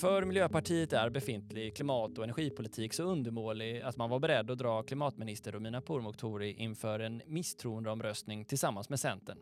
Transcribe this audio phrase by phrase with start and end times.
[0.00, 4.82] För Miljöpartiet är befintlig klimat och energipolitik så undermålig att man var beredd att dra
[4.82, 9.38] klimatminister Romina Pourmokhtari inför en misstroendeomröstning tillsammans med Centern.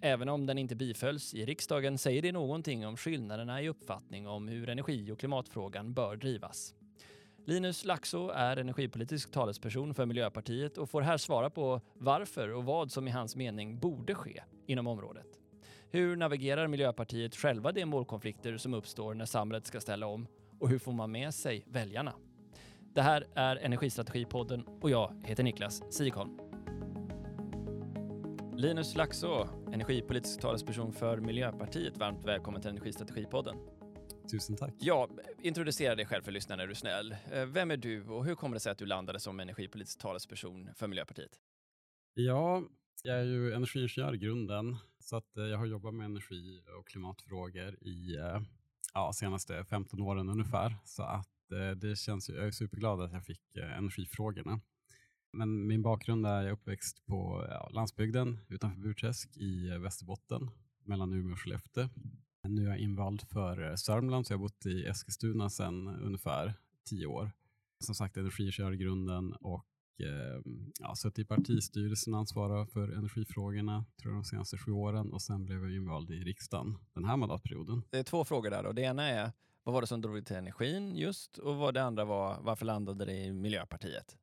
[0.00, 4.48] Även om den inte bifölls i riksdagen säger det någonting om skillnaderna i uppfattning om
[4.48, 6.74] hur energi och klimatfrågan bör drivas.
[7.44, 12.92] Linus Laxå är energipolitisk talesperson för Miljöpartiet och får här svara på varför och vad
[12.92, 15.35] som i hans mening borde ske inom området.
[15.96, 20.26] Hur navigerar Miljöpartiet själva de målkonflikter som uppstår när samhället ska ställa om?
[20.58, 22.12] Och hur får man med sig väljarna?
[22.94, 26.38] Det här är Energistrategipodden och jag heter Niklas Sigholm.
[28.56, 31.96] Linus Laxå, energipolitisk talesperson för Miljöpartiet.
[31.96, 33.56] Varmt välkommen till Energistrategipodden.
[34.30, 34.74] Tusen tack.
[34.78, 35.08] Ja,
[35.42, 37.16] introducera dig själv för lyssnarna är du snäll.
[37.32, 40.68] Eh, vem är du och hur kommer det sig att du landade som energipolitisk talesperson
[40.74, 41.40] för Miljöpartiet?
[42.14, 42.62] Ja,
[43.02, 46.86] jag är ju energiingenjör i grunden, så att eh, jag har jobbat med energi och
[46.86, 48.40] klimatfrågor i eh,
[48.94, 50.76] ja, senaste 15 åren ungefär.
[50.84, 54.60] Så att eh, det känns, jag är superglad att jag fick eh, energifrågorna.
[55.32, 60.50] Men min bakgrund är jag uppväxt på ja, landsbygden utanför Burträsk i eh, Västerbotten,
[60.84, 61.88] mellan Umeå och Skellefteå.
[62.48, 66.54] Nu är jag invald för Sörmland, så jag har bott i Eskilstuna sedan ungefär
[66.84, 67.30] tio år.
[67.78, 69.66] Som sagt, energi i grunden och
[70.00, 70.40] eh,
[70.80, 75.22] ja, suttit i partistyrelsen och ansvarar för energifrågorna tror jag, de senaste sju åren och
[75.22, 77.82] sen blev jag invald i riksdagen den här mandatperioden.
[77.90, 78.62] Det är två frågor där.
[78.62, 78.72] Då.
[78.72, 79.32] Det ena är
[79.64, 82.66] vad var det som drog dig till energin just och vad det andra var varför
[82.66, 84.16] landade det i Miljöpartiet?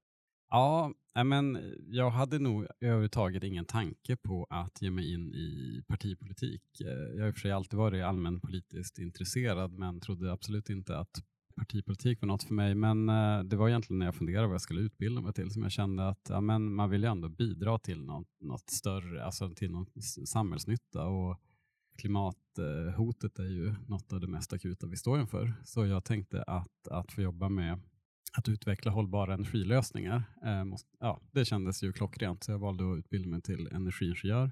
[0.50, 0.94] Ja,
[1.26, 6.82] men jag hade nog överhuvudtaget ingen tanke på att ge mig in i partipolitik.
[6.82, 10.98] Eh, jag har i och för sig alltid varit allmänpolitiskt intresserad men trodde absolut inte
[10.98, 11.24] att
[11.56, 12.76] partipolitik var något för mig.
[12.76, 15.64] Men eh, det var egentligen när jag funderade vad jag skulle utbilda mig till som
[15.64, 19.50] jag kände att ja, men man vill ju ändå bidra till något, något större, alltså
[19.50, 19.86] till någon
[20.26, 21.06] samhällsnytta.
[21.06, 21.40] Och
[21.98, 25.54] klimathotet är ju något av det mest akuta vi står inför.
[25.64, 27.80] Så jag tänkte att, att få jobba med
[28.38, 30.24] att utveckla hållbara energilösningar.
[30.46, 34.52] Eh, måste, ja, det kändes ju klockrent, så jag valde att utbilda mig till energiingenjör.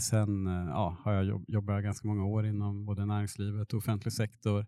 [0.00, 4.12] Sen eh, ja, har jag jobb, jobbat ganska många år inom både näringslivet och offentlig
[4.12, 4.66] sektor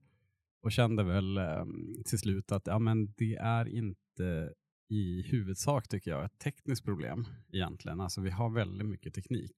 [0.65, 4.53] och kände väl ehm, till slut att ja, men det är inte
[4.89, 8.01] i huvudsak, tycker jag, ett tekniskt problem egentligen.
[8.01, 9.53] Alltså, vi har väldigt mycket teknik.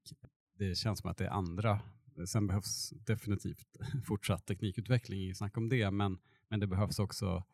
[0.58, 1.80] Det känns som att det är andra.
[2.26, 6.18] Sen behövs definitivt fortsatt teknikutveckling, i snack om det, men,
[6.48, 7.44] men det behövs också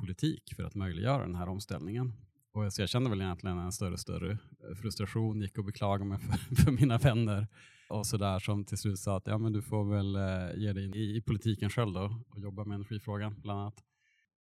[0.00, 2.12] politik för att möjliggöra den här omställningen.
[2.52, 4.38] Och så jag kände väl egentligen en större och större
[4.82, 7.46] frustration, gick och beklagade mig för, för mina vänner
[7.88, 10.84] och sådär som till slut sa att ja, men du får väl eh, ge dig
[10.84, 13.82] in i, i, politiken själv då och jobba med energifrågan bland annat.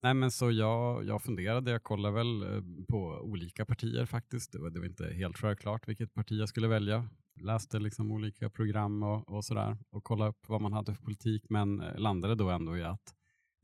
[0.04, 4.52] Nej, men så jag, jag funderade, jag kollade väl eh, på olika partier faktiskt.
[4.52, 7.10] Det var, det var inte helt självklart vilket parti jag skulle välja.
[7.42, 11.46] Läste liksom olika program och, och sådär och kollade upp vad man hade för politik
[11.50, 13.16] men eh, landade då ändå i att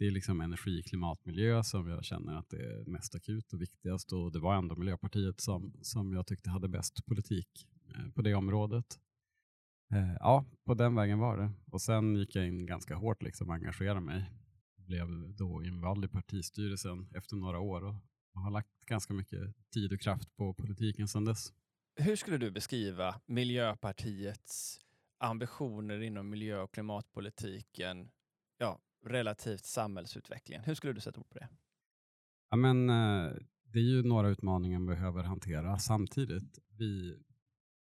[0.01, 3.61] det är liksom energi, klimat, miljö som jag känner att det är mest akut och
[3.61, 8.21] viktigast och det var ändå Miljöpartiet som, som jag tyckte hade bäst politik eh, på
[8.21, 8.99] det området.
[9.91, 11.51] Eh, ja, på den vägen var det.
[11.71, 14.31] Och sen gick jag in ganska hårt liksom och engagerade mig.
[14.75, 17.95] Blev då invald i partistyrelsen efter några år och
[18.33, 19.39] har lagt ganska mycket
[19.73, 21.53] tid och kraft på politiken sedan dess.
[21.95, 24.79] Hur skulle du beskriva Miljöpartiets
[25.17, 28.11] ambitioner inom miljö och klimatpolitiken
[28.57, 30.63] ja, relativt samhällsutvecklingen.
[30.63, 31.47] Hur skulle du sätta ord på det?
[32.49, 33.31] Ja, men, eh,
[33.63, 36.59] det är ju några utmaningar vi behöver hantera samtidigt.
[36.77, 37.17] Vi,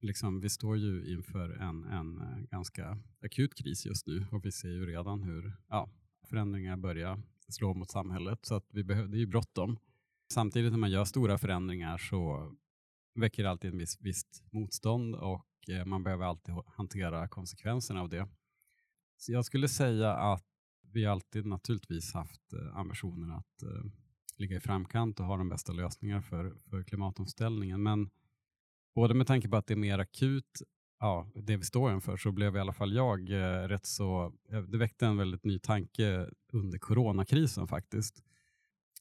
[0.01, 4.51] liksom, vi står ju inför en, en eh, ganska akut kris just nu och vi
[4.51, 5.89] ser ju redan hur ja,
[6.29, 8.45] förändringar börjar slå mot samhället.
[8.45, 9.79] Så att vi behöver, det är ju bråttom.
[10.33, 12.51] Samtidigt när man gör stora förändringar så
[13.15, 18.09] väcker det alltid ett visst, visst motstånd och eh, man behöver alltid hantera konsekvenserna av
[18.09, 18.27] det.
[19.17, 20.45] Så jag skulle säga att
[20.93, 23.63] vi har alltid naturligtvis haft eh, ambitionen att
[24.37, 27.83] ligga i framkant och ha de bästa lösningarna för, för klimatomställningen.
[27.83, 28.09] Men
[28.97, 30.61] både med tanke på att det är mer akut,
[30.99, 34.61] ja, det vi står inför, så blev i alla fall jag eh, rätt så, eh,
[34.61, 38.23] det väckte en väldigt ny tanke under coronakrisen faktiskt.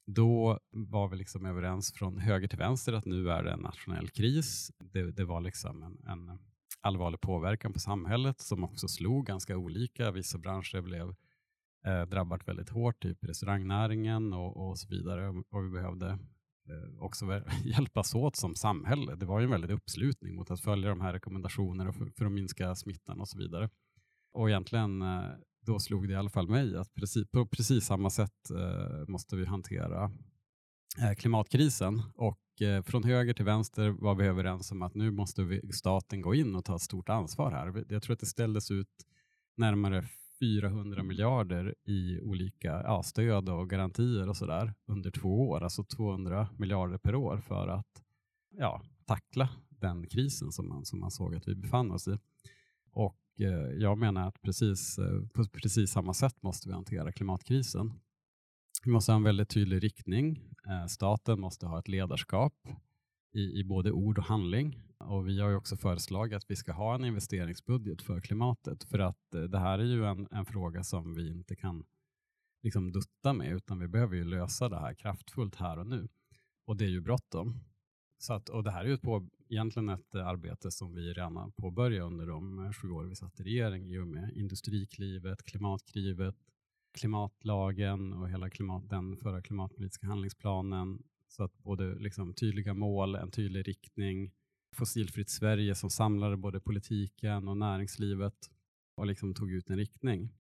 [0.07, 4.09] Då var vi liksom överens från höger till vänster att nu är det en nationell
[4.09, 4.71] kris.
[4.79, 6.39] Det, det var liksom en, en
[6.81, 10.11] allvarlig påverkan på samhället som också slog ganska olika.
[10.11, 11.15] Vissa branscher blev
[11.87, 15.29] eh, drabbat väldigt hårt, typ restaurangnäringen och, och så vidare.
[15.29, 16.19] Och vi behövde
[16.69, 19.15] Eh, också hjälpas åt som samhälle.
[19.17, 22.33] Det var ju en väldig uppslutning mot att följa de här rekommendationerna för, för att
[22.33, 23.71] minska smittan och så vidare.
[24.33, 25.31] Och egentligen eh,
[25.67, 29.37] då slog det i alla fall mig att precis, på precis samma sätt eh, måste
[29.37, 30.11] vi hantera
[30.99, 32.03] eh, klimatkrisen.
[32.15, 36.21] Och eh, från höger till vänster var vi överens om att nu måste vi, staten
[36.21, 37.85] gå in och ta ett stort ansvar här.
[37.89, 38.89] Jag tror att det ställdes ut
[39.57, 40.05] närmare
[40.41, 46.49] 400 miljarder i olika ja, stöd och garantier och sådär under två år, alltså 200
[46.59, 48.03] miljarder per år för att
[48.51, 52.19] ja, tackla den krisen som man, som man såg att vi befann oss i.
[52.91, 57.93] Och eh, jag menar att precis, eh, på precis samma sätt måste vi hantera klimatkrisen.
[58.85, 60.41] Vi måste ha en väldigt tydlig riktning.
[60.69, 62.69] Eh, staten måste ha ett ledarskap
[63.33, 64.86] i, i både ord och handling.
[65.07, 68.99] Och vi har ju också föreslagit att vi ska ha en investeringsbudget för klimatet för
[68.99, 71.85] att eh, det här är ju en, en fråga som vi inte kan
[72.63, 76.09] liksom dutta med utan vi behöver ju lösa det här kraftfullt här och nu.
[76.67, 77.61] Och det är ju bråttom.
[78.19, 81.53] Så att, och det här är ju på, egentligen ett eh, arbete som vi redan
[81.53, 86.37] påbörjade under de eh, sju år vi satt i regering i och med Industriklivet, Klimatklivet,
[86.99, 91.03] klimatlagen och hela klimat, den förra klimatpolitiska handlingsplanen.
[91.29, 94.33] Så att både liksom tydliga mål, en tydlig riktning,
[94.77, 98.51] fossilfritt Sverige som samlade både politiken och näringslivet
[98.97, 100.33] och liksom tog ut en riktning.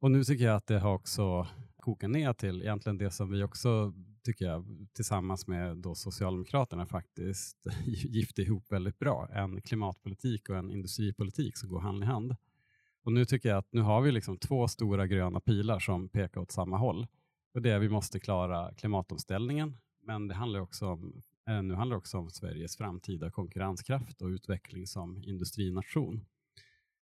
[0.00, 1.46] Och nu tycker jag att det har också
[1.76, 3.94] kokat ner till egentligen det som vi också
[4.24, 9.28] tycker jag tillsammans med då Socialdemokraterna faktiskt gifte ihop väldigt bra.
[9.32, 12.36] En klimatpolitik och en industripolitik som går hand i hand.
[13.04, 16.40] Och nu tycker jag att nu har vi liksom två stora gröna pilar som pekar
[16.40, 17.06] åt samma håll.
[17.54, 21.74] Och det är att vi måste klara klimatomställningen, men det handlar också om, Eh, nu
[21.74, 26.24] handlar det också om Sveriges framtida konkurrenskraft och utveckling som industrination.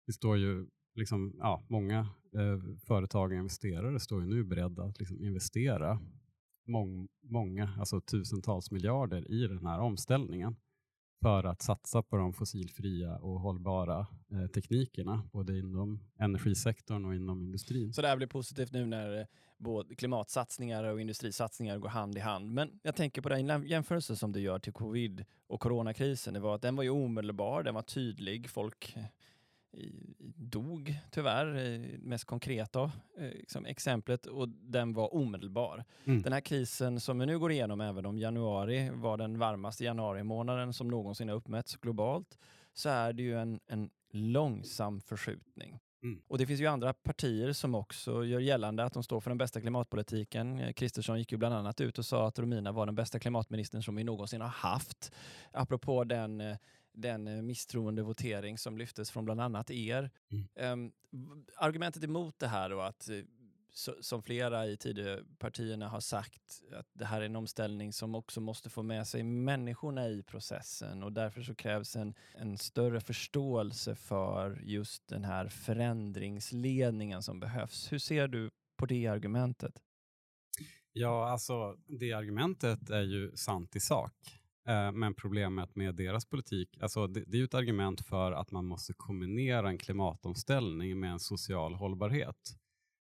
[0.07, 1.99] Det står ju liksom, ja, många
[2.35, 6.01] eh, företag och investerare står ju nu beredda att liksom investera
[6.67, 10.57] mång, många, alltså tusentals miljarder i den här omställningen
[11.23, 17.43] för att satsa på de fossilfria och hållbara eh, teknikerna, både inom energisektorn och inom
[17.43, 17.93] industrin.
[17.93, 19.27] Så det här blir positivt nu när eh,
[19.59, 22.53] både klimatsatsningar och industrisatsningar går hand i hand.
[22.53, 26.35] Men jag tänker på den jämförelse som du gör till covid och coronakrisen.
[26.35, 28.51] Det var att den var ju omedelbar, den var tydlig.
[28.51, 29.05] Folk eh,
[30.37, 35.85] dog tyvärr, mest konkreta eh, liksom, exemplet, och den var omedelbar.
[36.05, 36.23] Mm.
[36.23, 40.73] Den här krisen som vi nu går igenom, även om januari var den varmaste januari-månaden
[40.73, 42.39] som någonsin har uppmätts globalt,
[42.73, 45.79] så är det ju en, en långsam förskjutning.
[46.03, 46.23] Mm.
[46.29, 49.39] Och det finns ju andra partier som också gör gällande att de står för den
[49.39, 50.75] bästa klimatpolitiken.
[50.75, 53.95] Kristersson gick ju bland annat ut och sa att Romina var den bästa klimatministern som
[53.95, 55.13] vi någonsin har haft.
[55.53, 56.57] Apropå den eh,
[56.93, 60.11] den eh, misstroendevotering som lyftes från bland annat er.
[60.57, 60.73] Mm.
[60.73, 60.93] Um,
[61.57, 63.17] argumentet emot det här och att eh,
[63.75, 68.41] så, som flera i Tidöpartierna har sagt, att det här är en omställning som också
[68.41, 73.95] måste få med sig människorna i processen och därför så krävs en, en större förståelse
[73.95, 77.93] för just den här förändringsledningen som behövs.
[77.93, 79.83] Hur ser du på det argumentet?
[80.93, 84.42] Ja, alltså det argumentet är ju sant i sak.
[84.69, 88.51] Eh, men problemet med deras politik, alltså det, det är ju ett argument för att
[88.51, 92.57] man måste kombinera en klimatomställning med en social hållbarhet,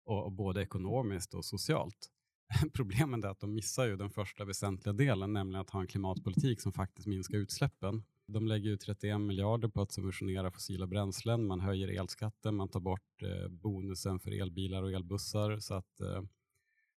[0.05, 2.09] och, och både ekonomiskt och socialt.
[2.73, 6.61] Problemet är att de missar ju den första väsentliga delen, nämligen att ha en klimatpolitik
[6.61, 8.03] som faktiskt minskar utsläppen.
[8.27, 12.79] De lägger ju 31 miljarder på att subventionera fossila bränslen, man höjer elskatten, man tar
[12.79, 16.21] bort eh, bonusen för elbilar och elbussar så att eh,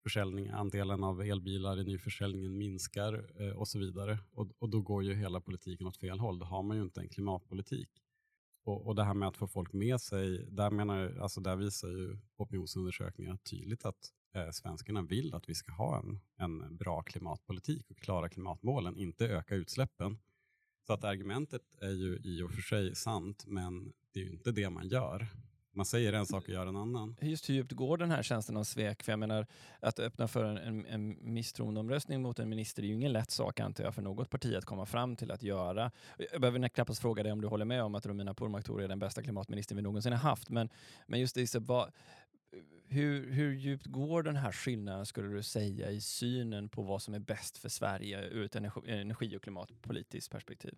[0.07, 4.19] försäljning, andelen av elbilar i nyförsäljningen minskar eh, och så vidare.
[4.31, 6.39] Och, och då går ju hela politiken åt fel håll.
[6.39, 7.89] Då har man ju inte en klimatpolitik.
[8.65, 11.87] Och, och det här med att få folk med sig, där, menar, alltså där visar
[11.87, 17.91] ju opinionsundersökningar tydligt att eh, svenskarna vill att vi ska ha en, en bra klimatpolitik
[17.91, 20.17] och klara klimatmålen, inte öka utsläppen.
[20.87, 24.51] Så att argumentet är ju i och för sig sant, men det är ju inte
[24.51, 25.27] det man gör.
[25.77, 27.15] Man säger en sak och gör en annan.
[27.21, 29.03] Just hur djupt går den här känslan av svek?
[29.03, 29.47] För jag menar,
[29.79, 33.59] att öppna för en, en, en misstroendeomröstning mot en minister är ju ingen lätt sak
[33.59, 35.91] antar jag för något parti att komma fram till att göra.
[36.31, 38.99] Jag behöver knappast fråga dig om du håller med om att Romina Pourmokhturi är den
[38.99, 40.49] bästa klimatministern vi någonsin har haft.
[40.49, 40.69] Men,
[41.07, 41.91] men just det, så vad,
[42.87, 47.13] hur, hur djupt går den här skillnaden skulle du säga i synen på vad som
[47.13, 50.77] är bäst för Sverige ur ett energi och klimatpolitiskt perspektiv?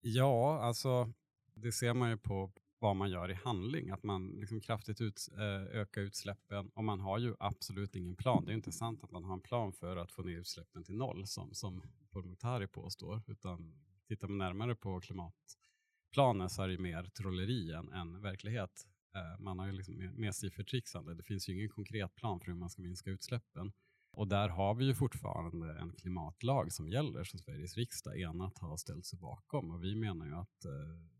[0.00, 1.12] Ja, alltså
[1.54, 5.28] det ser man ju på vad man gör i handling, att man liksom kraftigt ut,
[5.32, 8.44] eh, ökar utsläppen och man har ju absolut ingen plan.
[8.44, 10.96] Det är inte sant att man har en plan för att få ner utsläppen till
[10.96, 13.74] noll som, som Pourmokhtari påstår, utan
[14.08, 18.86] tittar man närmare på klimatplanen så är det mer trolleri än, än verklighet.
[19.14, 21.14] Eh, man har ju liksom med, med siffertrixande.
[21.14, 23.72] Det finns ju ingen konkret plan för hur man ska minska utsläppen.
[24.12, 28.76] Och där har vi ju fortfarande en klimatlag som gäller som Sveriges riksdag enat har
[28.76, 31.15] ställt sig bakom och vi menar ju att eh,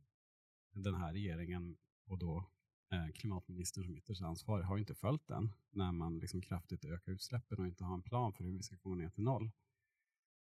[0.83, 2.45] den här regeringen och då
[2.93, 7.59] eh, klimatministern som ytterst ansvarig har inte följt den när man liksom kraftigt ökar utsläppen
[7.59, 9.51] och inte har en plan för hur vi ska komma ner till noll.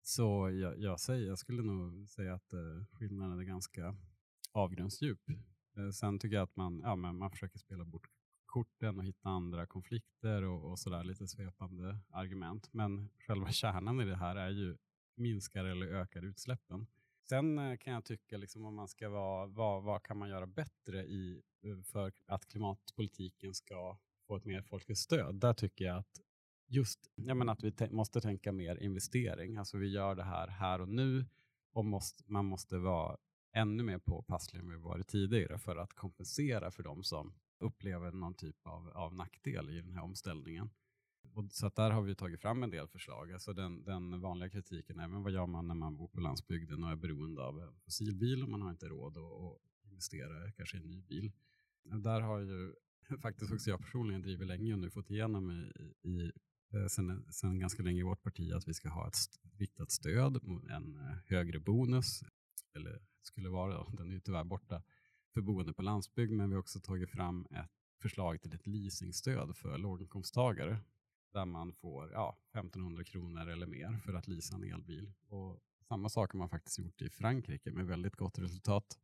[0.01, 3.95] Så jag, jag, säger, jag skulle nog säga att eh, skillnaden är ganska
[4.51, 5.29] avgrundsdjup.
[5.77, 8.07] Eh, sen tycker jag att man, ja, men man försöker spela bort
[8.45, 12.73] korten och hitta andra konflikter och, och sådär lite svepande argument.
[12.73, 14.77] Men själva kärnan i det här är ju
[15.15, 16.87] minskar eller ökar utsläppen.
[17.29, 20.47] Sen eh, kan jag tycka, liksom, om man ska vara, vad, vad kan man göra
[20.47, 25.35] bättre i, eh, för att klimatpolitiken ska få ett mer folkligt stöd?
[25.35, 26.21] Där tycker jag att
[26.67, 29.57] just jag menar att vi måste tänka mer investering.
[29.57, 31.25] Alltså vi gör det här här och nu
[31.73, 33.17] och måste, man måste vara
[33.53, 38.33] ännu mer påpasslig än vi varit tidigare för att kompensera för de som upplever någon
[38.33, 40.69] typ av, av nackdel i den här omställningen.
[41.33, 43.33] Och så att där har vi tagit fram en del förslag.
[43.33, 46.83] Alltså den, den vanliga kritiken är, men vad gör man när man bor på landsbygden
[46.83, 50.77] och är beroende av en fossilbil och man har inte råd att, att investera kanske
[50.77, 51.31] i en ny bil.
[51.83, 52.73] Där har ju
[53.21, 55.71] faktiskt också jag personligen drivit länge och nu fått igenom i,
[56.09, 56.31] i
[56.73, 59.17] eh, sen, sen ganska länge i vårt parti att vi ska ha ett
[59.57, 62.23] riktat stöd, en eh, högre bonus,
[62.75, 64.83] eller skulle vara, den är ju tyvärr borta,
[65.33, 67.71] för boende på landsbygd, men vi har också tagit fram ett
[68.01, 70.77] förslag till ett leasingstöd för låginkomsttagare
[71.31, 75.11] där man får ja, 1500 kronor eller mer för att leasa en elbil.
[75.27, 78.99] Och samma sak har man faktiskt gjort i Frankrike med väldigt gott resultat.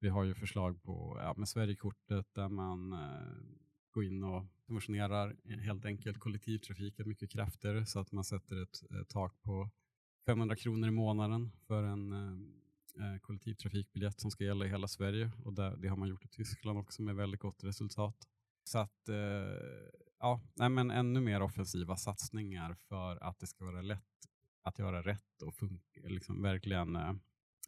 [0.00, 5.36] Vi har ju förslag på ja, med Sverigekortet där man eh, går in och subventionerar
[5.60, 9.70] helt enkelt kollektivtrafiken mycket krafter så att man sätter ett, eh, tak på
[10.26, 15.30] 500 kronor i månaden för en eh, eh, kollektivtrafikbiljett som ska gälla i hela Sverige.
[15.44, 18.16] Och där, det har man gjort i Tyskland också med väldigt gott resultat.
[18.64, 19.14] Så att, eh,
[20.22, 24.02] ja, nej, men ännu mer offensiva satsningar för att det ska vara lätt
[24.62, 27.12] att göra rätt och funka, liksom verkligen eh,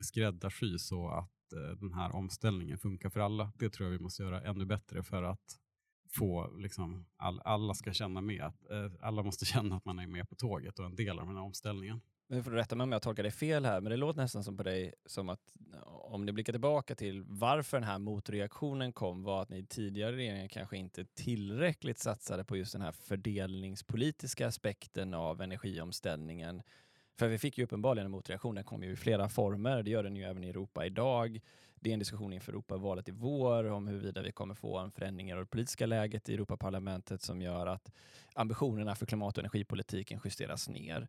[0.00, 3.52] skräddarsy så att eh, den här omställningen funkar för alla.
[3.56, 5.58] Det tror jag vi måste göra ännu bättre för att
[6.16, 10.06] få, liksom, all, alla ska känna med, att, eh, alla måste känna att man är
[10.06, 12.00] med på tåget och en del av den här omställningen.
[12.26, 14.44] Nu får du rätta mig om jag tolkar dig fel här, men det låter nästan
[14.44, 15.40] som på dig som att
[15.84, 20.48] om ni blickar tillbaka till varför den här motreaktionen kom var att ni tidigare regeringar
[20.48, 26.62] kanske inte tillräckligt satsade på just den här fördelningspolitiska aspekten av energiomställningen.
[27.18, 30.02] För vi fick ju uppenbarligen en motreaktion, den kom ju i flera former, det gör
[30.02, 31.40] den ju även i Europa idag.
[31.80, 35.30] Det är en diskussion inför Europavalet i vår om huruvida vi kommer få en förändring
[35.30, 37.92] i det politiska läget i Europaparlamentet som gör att
[38.34, 41.08] ambitionerna för klimat och energipolitiken justeras ner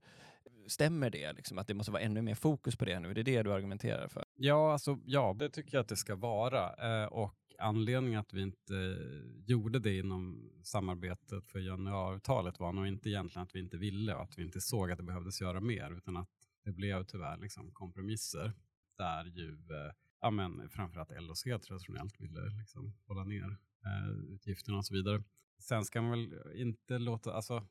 [0.68, 1.34] stämmer det?
[1.34, 3.14] Liksom, att det måste vara ännu mer fokus på det nu?
[3.14, 4.26] Det Är det det du argumenterar för?
[4.36, 6.74] Ja, alltså, ja det tycker jag att det ska vara.
[7.04, 12.88] Eh, och anledningen att vi inte eh, gjorde det inom samarbetet för januariavtalet var nog
[12.88, 15.60] inte egentligen att vi inte ville och att vi inte såg att det behövdes göra
[15.60, 16.30] mer, utan att
[16.64, 18.54] det blev tyvärr liksom kompromisser
[18.98, 24.86] där ju eh, ja, men framförallt LOC traditionellt ville liksom hålla ner eh, utgifterna och
[24.86, 25.24] så vidare.
[25.60, 27.68] Sen ska man väl inte låta, alltså,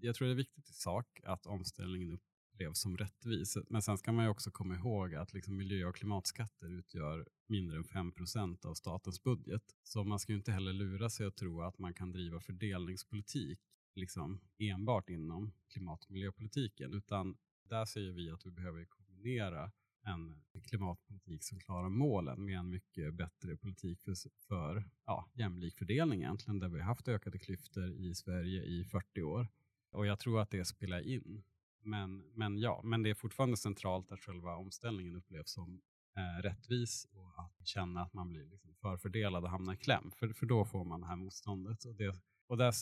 [0.00, 2.18] jag tror det är viktigt i sak att omställningen
[2.54, 3.58] upplevs som rättvis.
[3.68, 7.76] Men sen ska man ju också komma ihåg att liksom miljö och klimatskatter utgör mindre
[7.76, 9.62] än 5% av statens budget.
[9.82, 13.60] Så man ska ju inte heller lura sig att tro att man kan driva fördelningspolitik
[13.94, 17.36] liksom enbart inom klimat och miljöpolitiken, utan
[17.68, 19.72] där säger vi att vi behöver kombinera
[20.02, 24.14] en klimatpolitik som klarar målen med en mycket bättre politik för,
[24.48, 29.22] för ja, jämlik fördelning egentligen, där vi har haft ökade klyftor i Sverige i 40
[29.22, 29.48] år.
[29.94, 31.42] Och jag tror att det spelar in.
[31.82, 35.82] Men, men ja, men det är fortfarande centralt att själva omställningen upplevs som
[36.16, 40.10] eh, rättvis och att känna att man blir liksom förfördelad och hamnar i kläm.
[40.10, 41.84] För, för då får man det här motståndet.
[41.84, 42.74] Och, det, och där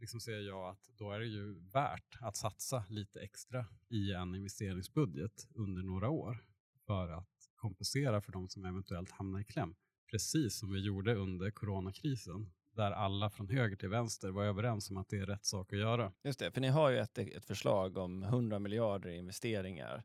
[0.00, 4.34] liksom ser jag att då är det ju värt att satsa lite extra i en
[4.34, 6.44] investeringsbudget under några år
[6.86, 9.74] för att kompensera för de som eventuellt hamnar i kläm.
[10.10, 14.96] Precis som vi gjorde under coronakrisen där alla från höger till vänster var överens om
[14.96, 16.12] att det är rätt sak att göra.
[16.24, 20.04] Just det, för ni har ju ett, ett förslag om 100 miljarder i investeringar.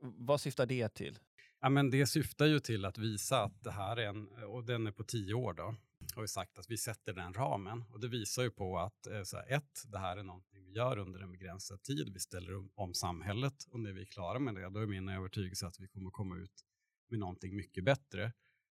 [0.00, 1.18] Vad syftar det till?
[1.60, 4.86] Ja, men det syftar ju till att visa att det här är en, och den
[4.86, 5.74] är på tio år då,
[6.14, 7.84] har vi sagt att vi sätter den ramen.
[7.92, 10.72] Och det visar ju på att eh, så här, ett, det här är någonting vi
[10.72, 12.12] gör under en begränsad tid.
[12.12, 15.66] Vi ställer om samhället och när vi är klara med det, då är min övertygelse
[15.66, 16.64] att vi kommer komma ut
[17.10, 18.32] med någonting mycket bättre.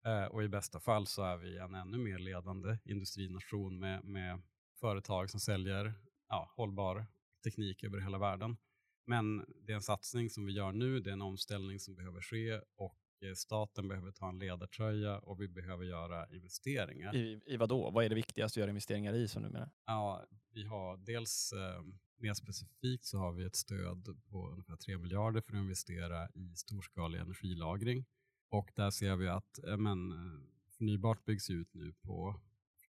[0.06, 4.42] Eh, och i bästa fall så är vi en ännu mer ledande industrination med, med
[4.80, 5.94] företag som säljer
[6.30, 7.06] ja, hållbar
[7.44, 8.58] teknik över hela världen.
[9.06, 12.22] Men det är en satsning som vi gör nu, det är en omställning som behöver
[12.22, 17.16] ske och eh, staten behöver ta en ledartröja och vi behöver göra investeringar.
[17.16, 17.90] I, i vad då?
[17.92, 19.70] Vad är det viktigaste att göra investeringar i som du menar?
[19.86, 21.84] Ja, vi har dels eh,
[22.18, 26.56] mer specifikt så har vi ett stöd på ungefär 3 miljarder för att investera i
[26.56, 28.06] storskalig energilagring.
[28.50, 30.40] Och där ser vi att men, eh,
[30.78, 32.42] förnybart byggs ut nu på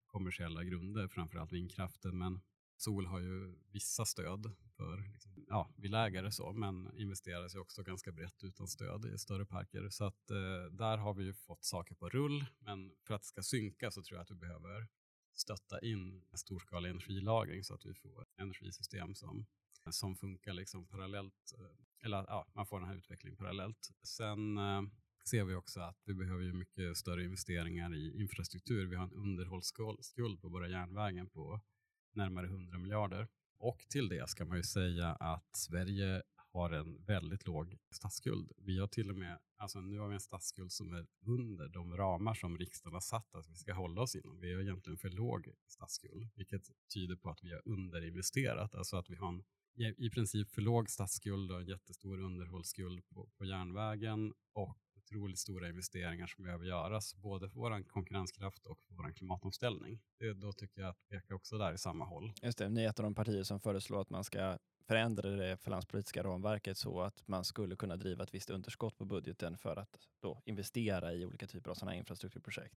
[0.05, 2.41] kommersiella grunder, framförallt vindkraften, men
[2.77, 8.11] sol har ju vissa stöd för liksom, ja, villaägare så, men investeras ju också ganska
[8.11, 9.89] brett utan stöd i större parker.
[9.89, 13.27] Så att eh, där har vi ju fått saker på rull, men för att det
[13.27, 14.87] ska synka så tror jag att vi behöver
[15.33, 19.45] stötta in storskalig energilagring så att vi får energisystem som,
[19.89, 21.53] som funkar liksom parallellt.
[21.57, 23.91] Eh, eller ja, man får den här utvecklingen parallellt.
[24.03, 24.81] Sen eh,
[25.31, 28.85] ser vi också att vi behöver ju mycket större investeringar i infrastruktur.
[28.85, 31.61] Vi har en underhållsskuld på våra järnvägen på
[32.13, 33.27] närmare 100 miljarder.
[33.59, 36.21] Och till det ska man ju säga att Sverige
[36.53, 38.51] har en väldigt låg statsskuld.
[38.57, 41.97] Vi har till och med, alltså nu har vi en statsskuld som är under de
[41.97, 44.39] ramar som riksdagen har satt att vi ska hålla oss inom.
[44.39, 49.09] Vi har egentligen för låg statsskuld, vilket tyder på att vi har underinvesterat, alltså att
[49.09, 49.43] vi har en
[49.97, 54.77] i princip för låg statsskuld och en jättestor underhållsskuld på, på järnvägen och
[55.11, 59.99] otroligt stora investeringar som behöver göras, både för vår konkurrenskraft och för vår klimatomställning.
[60.35, 62.33] Då tycker jag att pekar också där i samma håll.
[62.41, 65.57] Just det, ni är ett av de partier som föreslår att man ska förändra det
[65.57, 69.99] finanspolitiska ramverket så att man skulle kunna driva ett visst underskott på budgeten för att
[70.21, 72.77] då investera i olika typer av sådana infrastrukturprojekt.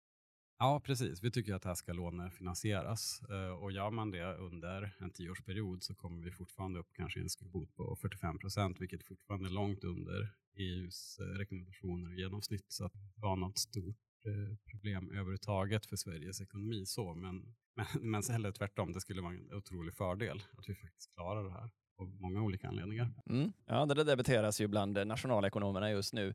[0.63, 1.23] Ja, precis.
[1.23, 5.83] Vi tycker att det här ska lånefinansieras eh, och gör man det under en tioårsperiod
[5.83, 9.83] så kommer vi fortfarande upp kanske en skuldkvot på 45 procent, vilket fortfarande är långt
[9.83, 12.65] under EUs eh, rekommendationer i genomsnitt.
[12.67, 18.11] Så att det var något stort eh, problem överhuvudtaget för Sveriges ekonomi så, men, men,
[18.11, 21.69] men heller tvärtom, det skulle vara en otrolig fördel att vi faktiskt klarar det här
[21.97, 23.13] av många olika anledningar.
[23.29, 23.53] Mm.
[23.65, 26.33] Ja, det debatteras ju bland nationalekonomerna just nu.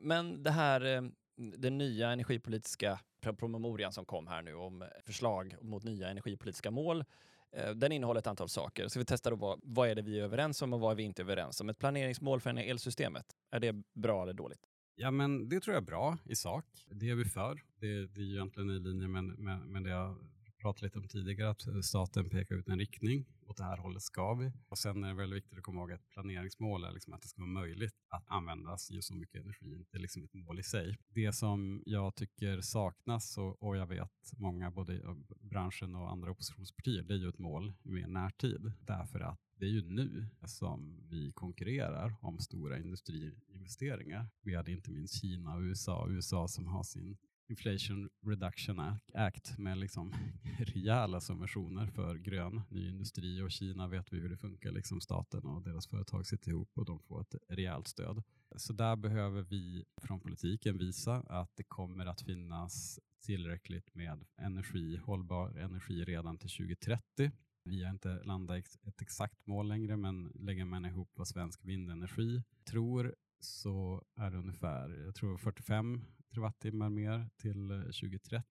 [0.00, 3.00] Men det här den nya energipolitiska
[3.38, 7.04] promemorian som kom här nu om förslag mot nya energipolitiska mål.
[7.52, 8.88] Eh, den innehåller ett antal saker.
[8.88, 10.96] Så vi testar då vad, vad är det vi är överens om och vad är
[10.96, 11.68] vi inte överens om.
[11.68, 14.60] Ett planeringsmål för elsystemet, är det bra eller dåligt?
[14.96, 16.64] Ja, men det tror jag är bra i sak.
[16.90, 17.62] Det är vi för.
[17.80, 20.16] Det, det är egentligen i linje med, med, med det jag
[20.64, 23.26] pratade lite om tidigare, att eh, staten pekar ut en riktning.
[23.46, 24.52] Åt det här hållet ska vi.
[24.68, 27.28] Och sen är det väldigt viktigt att komma ihåg att planeringsmål är liksom att det
[27.28, 29.84] ska vara möjligt att användas just så mycket energi.
[29.90, 30.98] Det är liksom ett mål i sig.
[31.08, 35.02] Det som jag tycker saknas och, och jag vet många, både i
[35.40, 38.72] branschen och andra oppositionspartier, det är ju ett mål med närtid.
[38.80, 45.20] Därför att det är ju nu som vi konkurrerar om stora industriinvesteringar med inte minst
[45.20, 46.06] Kina och USA.
[46.10, 47.16] USA som har sin
[47.48, 50.14] Inflation Reduction Act med liksom
[50.58, 54.72] rejäla subventioner för grön ny industri och Kina vet vi hur det funkar.
[54.72, 58.22] Liksom staten och deras företag sitter ihop och de får ett rejält stöd.
[58.56, 64.96] Så där behöver vi från politiken visa att det kommer att finnas tillräckligt med energi,
[64.96, 67.30] hållbar energi redan till 2030.
[67.64, 71.64] Vi har inte landat i ett exakt mål längre, men lägger man ihop vad svensk
[71.64, 76.04] vindenergi tror så är det ungefär, jag tror 45
[76.34, 78.44] terawattimmar mer till eh, 2030.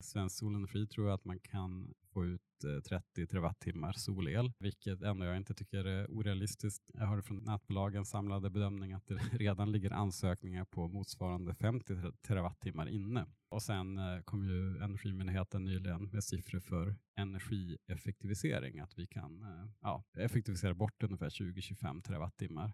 [0.00, 5.26] Svensk solenergi tror jag att man kan få ut eh, 30 terawattimmar solel, vilket ändå
[5.26, 6.90] jag inte tycker är orealistiskt.
[6.94, 12.88] Jag hörde från nätbolagens samlade bedömning att det redan ligger ansökningar på motsvarande 50 terawattimmar
[12.88, 13.26] inne.
[13.48, 19.44] Och sen eh, kom ju Energimyndigheten nyligen med siffror för energieffektivisering, att vi kan
[19.80, 22.72] ja, effektivisera bort ungefär 20-25 terawattimmar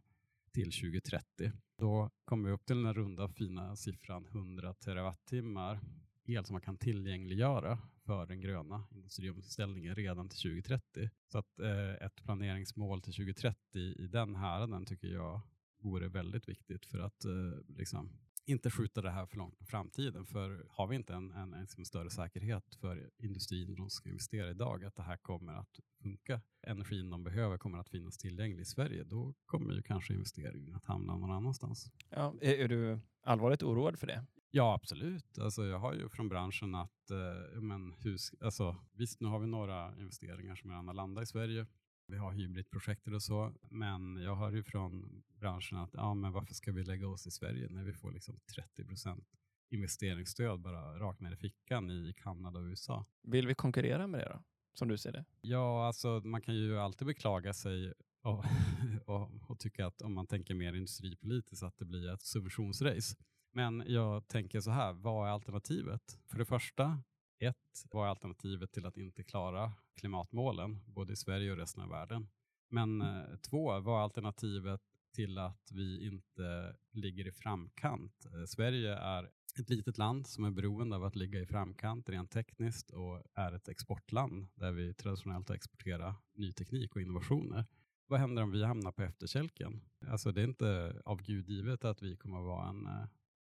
[0.53, 1.53] till 2030.
[1.79, 5.81] Då kommer vi upp till den runda fina siffran 100 terawattimmar
[6.25, 11.11] el som man kan tillgängliggöra för den gröna industriomställningen redan till 2030.
[11.33, 15.41] Så att eh, ett planeringsmål till 2030 i den häraden tycker jag
[15.79, 18.11] vore väldigt viktigt för att eh, liksom
[18.45, 20.27] inte skjuta det här för långt på framtiden.
[20.27, 24.51] För har vi inte en, en, en större säkerhet för industrin när de ska investera
[24.51, 28.65] idag, att det här kommer att funka, energin de behöver kommer att finnas tillgänglig i
[28.65, 31.93] Sverige, då kommer ju kanske investeringen att hamna någon annanstans.
[32.11, 34.27] Ja, är, är du allvarligt oroad för det?
[34.51, 35.39] Ja, absolut.
[35.39, 39.47] Alltså, jag har ju från branschen att, eh, men hus, alltså, visst, nu har vi
[39.47, 41.67] några investeringar som redan har landat i Sverige.
[42.13, 46.55] Vi har hybridprojekter och så, men jag hör ju från branschen att ja, men varför
[46.55, 49.29] ska vi lägga oss i Sverige när vi får liksom 30 procent
[49.71, 53.05] investeringsstöd bara rakt ner i fickan i Kanada och USA.
[53.23, 54.43] Vill vi konkurrera med det då,
[54.75, 55.25] som du ser det?
[55.41, 58.45] Ja, alltså man kan ju alltid beklaga sig och,
[59.07, 63.17] och, och tycka att om man tänker mer industripolitiskt att det blir ett subventionsrace.
[63.53, 66.19] Men jag tänker så här, vad är alternativet?
[66.31, 67.03] För det första,
[67.43, 71.89] ett, vad är alternativet till att inte klara klimatmålen, både i Sverige och resten av
[71.89, 72.29] världen?
[72.69, 74.81] Men eh, två, vad är alternativet
[75.15, 78.27] till att vi inte ligger i framkant?
[78.27, 82.31] Eh, Sverige är ett litet land som är beroende av att ligga i framkant rent
[82.31, 87.65] tekniskt och är ett exportland där vi traditionellt har exporterat ny teknik och innovationer.
[88.07, 89.81] Vad händer om vi hamnar på efterkälken?
[90.09, 93.07] Alltså det är inte av Gud givet att vi kommer att vara en, eh,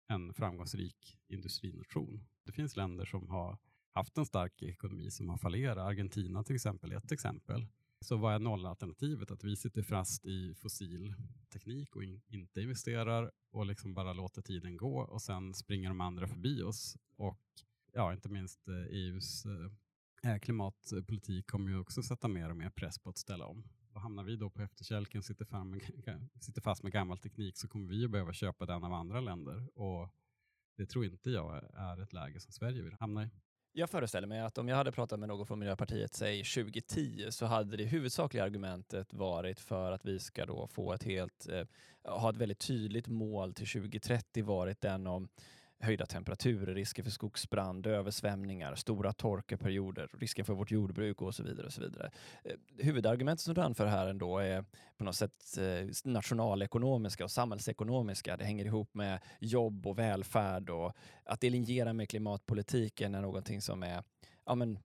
[0.09, 2.25] en framgångsrik industrination.
[2.45, 3.59] Det finns länder som har
[3.99, 5.79] haft en stark ekonomi som har fallerat.
[5.79, 7.67] Argentina till exempel är ett exempel.
[8.01, 9.31] Så vad är nollalternativet?
[9.31, 11.15] Att vi sitter fast i fossil
[11.53, 16.01] teknik och in, inte investerar och liksom bara låter tiden gå och sen springer de
[16.01, 16.97] andra förbi oss.
[17.17, 17.41] Och
[17.93, 22.57] ja, inte minst eh, e EUs eh, eh, klimatpolitik kommer ju också sätta mer och
[22.57, 23.65] mer press på att ställa om.
[23.93, 25.47] Och hamnar vi då på efterkälken, sitter,
[26.41, 29.79] sitter fast med gammal teknik, så kommer vi ju behöva köpa den av andra länder.
[29.79, 30.15] Och
[30.77, 33.31] det tror inte jag är ett läge som Sverige vill hamna i.
[33.73, 37.47] Jag föreställer mig att om jag hade pratat med någon från Miljöpartiet, säg 2010, så
[37.47, 41.65] hade det huvudsakliga argumentet varit för att vi ska då få ett helt, eh,
[42.05, 45.29] ha ett väldigt tydligt mål till 2030 varit den om
[45.81, 51.67] höjda temperaturer, risker för skogsbrand, översvämningar, stora torkeperioder, risken för vårt jordbruk och så vidare.
[51.67, 52.11] Och så vidare.
[52.45, 54.65] Eh, huvudargumentet som du anför här ändå är
[54.97, 58.37] på något sätt eh, nationalekonomiska och samhällsekonomiska.
[58.37, 60.93] Det hänger ihop med jobb och välfärd och
[61.25, 64.03] att det linjerar med klimatpolitiken är någonting som är
[64.47, 64.79] ja, men,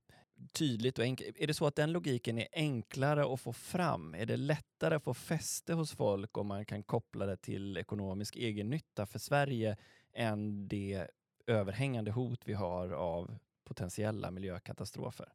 [0.51, 1.39] tydligt och enkelt.
[1.39, 4.15] Är det så att den logiken är enklare att få fram?
[4.15, 8.35] Är det lättare att få fäste hos folk om man kan koppla det till ekonomisk
[8.35, 9.77] egennytta för Sverige
[10.13, 11.07] än det
[11.47, 15.33] överhängande hot vi har av potentiella miljökatastrofer?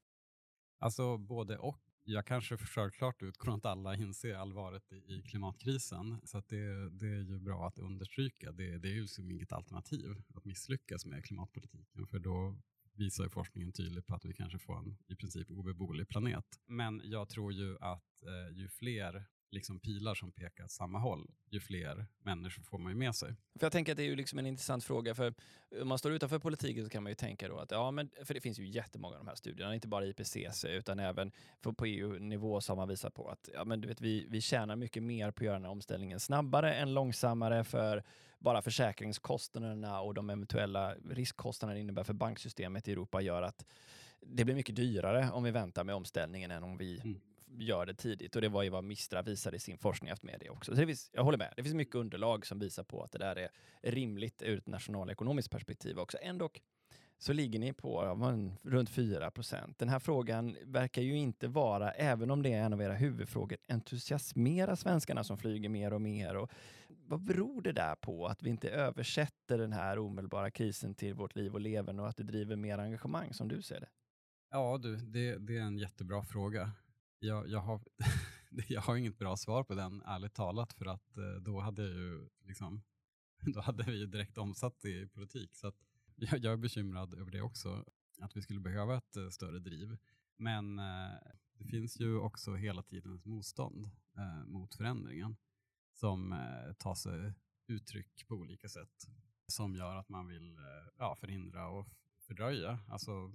[0.78, 1.80] Alltså både och.
[2.04, 6.20] Jag kanske försöker klart ut att alla inser allvaret i klimatkrisen.
[6.24, 8.52] Så att det, det är ju bra att understryka.
[8.52, 12.06] Det, det är ju som inget alternativ att misslyckas med klimatpolitiken.
[12.06, 12.56] För då
[12.94, 16.46] visar forskningen tydligt på att vi kanske får en i princip obeboelig planet.
[16.66, 21.30] Men jag tror ju att eh, ju fler liksom pilar som pekar åt samma håll,
[21.50, 23.34] ju fler människor får man ju med sig.
[23.58, 25.34] För jag tänker att det är ju liksom en intressant fråga, för
[25.82, 28.34] om man står utanför politiken så kan man ju tänka då att, ja men, för
[28.34, 31.86] det finns ju jättemånga av de här studierna, inte bara IPCC, utan även för, på
[31.86, 35.02] EU-nivå så har man visat på att, ja men du vet, vi, vi tjänar mycket
[35.02, 38.02] mer på att göra den här omställningen snabbare än långsammare, för
[38.38, 43.64] bara försäkringskostnaderna och de eventuella riskkostnaderna det innebär för banksystemet i Europa gör att
[44.20, 47.20] det blir mycket dyrare om vi väntar med omställningen än om vi mm
[47.58, 50.36] gör det tidigt och det var ju vad Mistra visade i sin forskning efter med
[50.40, 50.74] det också.
[50.74, 53.18] Så det finns, jag håller med, det finns mycket underlag som visar på att det
[53.18, 53.48] där är
[53.82, 56.18] rimligt ur ett nationalekonomiskt perspektiv också.
[56.22, 56.50] Ändå
[57.18, 59.78] så ligger ni på ja, runt 4 procent.
[59.78, 63.58] Den här frågan verkar ju inte vara, även om det är en av era huvudfrågor,
[63.68, 66.36] entusiasmera svenskarna som flyger mer och mer.
[66.36, 66.50] Och
[67.06, 71.36] vad beror det där på, att vi inte översätter den här omedelbara krisen till vårt
[71.36, 73.88] liv och leverne och att det driver mer engagemang som du ser det?
[74.50, 76.70] Ja du, det, det är en jättebra fråga
[77.18, 77.80] jag, jag, har,
[78.68, 81.92] jag har inget bra svar på den, ärligt talat, för att eh, då hade, jag
[81.92, 82.82] ju liksom,
[83.54, 85.56] då hade vi direkt omsatt det i politik.
[85.56, 85.72] Så
[86.16, 87.84] jag, jag, är bekymrad över det också,
[88.20, 89.98] att vi skulle behöva ett eh, större driv.
[90.36, 91.18] Men eh,
[91.52, 93.90] det finns ju också hela tiden ett motstånd
[94.46, 95.36] mot förändringen
[95.92, 96.34] som
[96.78, 97.34] tar sig
[97.66, 99.08] uttryck på olika sätt
[99.46, 100.58] som gör att man vill
[100.96, 101.88] ja, förhindra och
[102.20, 102.78] fördröja.
[102.88, 103.32] Alltså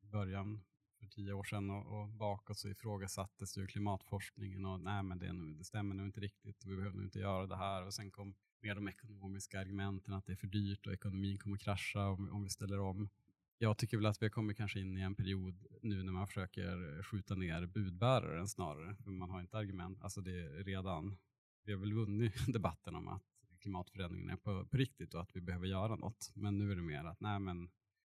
[0.00, 0.64] början
[1.04, 5.32] för tio år sedan och, och bakåt så ifrågasattes ju klimatforskningen och nej men det,
[5.32, 8.10] nu, det stämmer nog inte riktigt vi behöver nog inte göra det här och sen
[8.10, 12.30] kom mer de ekonomiska argumenten att det är för dyrt och ekonomin kommer krascha om,
[12.30, 13.08] om vi ställer om.
[13.58, 16.26] Jag tycker väl att vi har kommit kanske in i en period nu när man
[16.26, 21.16] försöker skjuta ner budbäraren snarare, för man har inte argument, alltså det är redan,
[21.64, 23.22] vi har väl vunnit debatten om att
[23.58, 26.32] klimatförändringen är på, på riktigt och att vi behöver göra något.
[26.34, 27.68] Men nu är det mer att nej men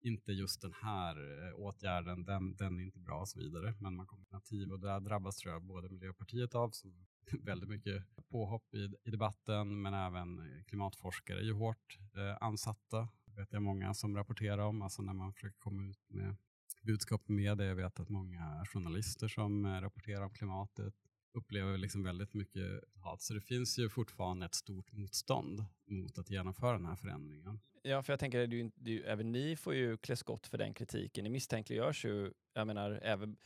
[0.01, 3.73] inte just den här eh, åtgärden, den, den är inte bra och så vidare.
[3.79, 7.05] Men man kommer alternativ och där drabbas tror jag både Miljöpartiet av, som
[7.43, 13.07] väldigt mycket påhopp i, i debatten, men även eh, klimatforskare är ju hårt eh, ansatta.
[13.25, 16.35] Det vet jag många som rapporterar om, alltså när man försöker komma ut med
[16.83, 17.65] budskap med det.
[17.65, 20.93] Jag vet att många journalister som eh, rapporterar om klimatet
[21.33, 23.21] upplever liksom väldigt mycket hat.
[23.21, 27.59] Så det finns ju fortfarande ett stort motstånd mot att genomföra den här förändringen.
[27.81, 30.73] Ja, för jag tänker att du, du, även ni får ju klä skott för den
[30.73, 31.23] kritiken.
[31.23, 33.37] Ni misstänkliggörs ju, jag menar, även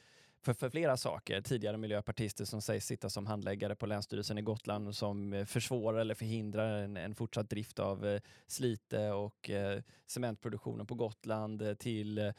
[0.42, 1.42] för, för flera saker.
[1.42, 6.16] Tidigare miljöpartister som sägs sitta som handläggare på Länsstyrelsen i Gotland som eh, försvårar eller
[6.16, 12.18] förhindrar en, en fortsatt drift av eh, Slite och eh, cementproduktionen på Gotland eh, till
[12.18, 12.32] eh,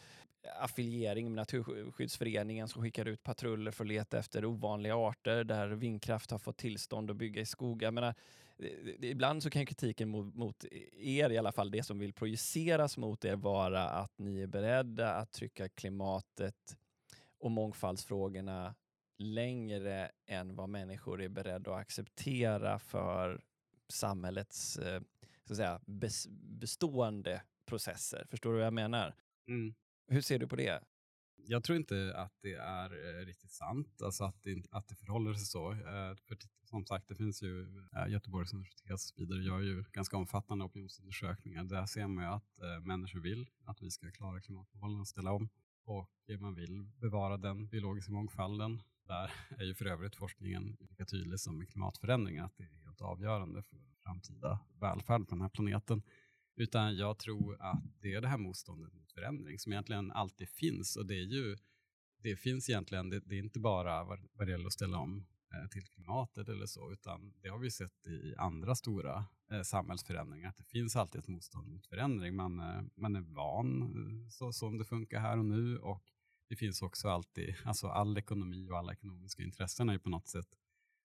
[0.60, 6.30] affiliering med Naturskyddsföreningen som skickar ut patruller för att leta efter ovanliga arter där vindkraft
[6.30, 7.86] har fått tillstånd att bygga i skogar.
[7.86, 8.14] Jag menar,
[9.00, 13.24] ibland så kan kritiken mot, mot, er, i alla fall det som vill projiceras mot
[13.24, 16.76] er, vara att ni är beredda att trycka klimatet
[17.38, 18.74] och mångfaldsfrågorna
[19.18, 23.40] längre än vad människor är beredda att acceptera för
[23.88, 25.00] samhällets eh,
[25.44, 25.80] så att säga,
[26.60, 28.26] bestående processer.
[28.30, 29.14] Förstår du vad jag menar?
[29.48, 29.74] Mm.
[30.06, 30.82] Hur ser du på det?
[31.36, 35.34] Jag tror inte att det är eh, riktigt sant, alltså att det, att det förhåller
[35.34, 35.72] sig så.
[35.72, 37.62] Eh, för som sagt, det finns ju,
[37.96, 41.64] eh, Göteborgs universitet som vidare gör ju ganska omfattande opinionsundersökningar.
[41.64, 45.32] Där ser man ju att eh, människor vill att vi ska klara klimatmålen och ställa
[45.32, 45.48] om
[45.84, 46.10] och
[46.40, 48.82] man vill bevara den biologiska mångfalden.
[49.06, 53.00] Där är ju för övrigt forskningen lika tydlig som med klimatförändringar att det är helt
[53.00, 56.02] avgörande för framtida välfärd på den här planeten.
[56.56, 60.96] Utan jag tror att det är det här motståndet mot förändring som egentligen alltid finns
[60.96, 61.56] och det är ju
[62.22, 65.26] det finns egentligen, det, det är inte bara vad, vad det gäller att ställa om
[65.54, 70.48] eh, till klimatet eller så, utan det har vi sett i andra stora eh, samhällsförändringar,
[70.48, 72.36] att det finns alltid ett motstånd mot förändring.
[72.36, 76.04] Man, eh, man är van eh, så som det funkar här och nu och
[76.48, 80.28] det finns också alltid, alltså all ekonomi och alla ekonomiska intressen är ju på något
[80.28, 80.48] sätt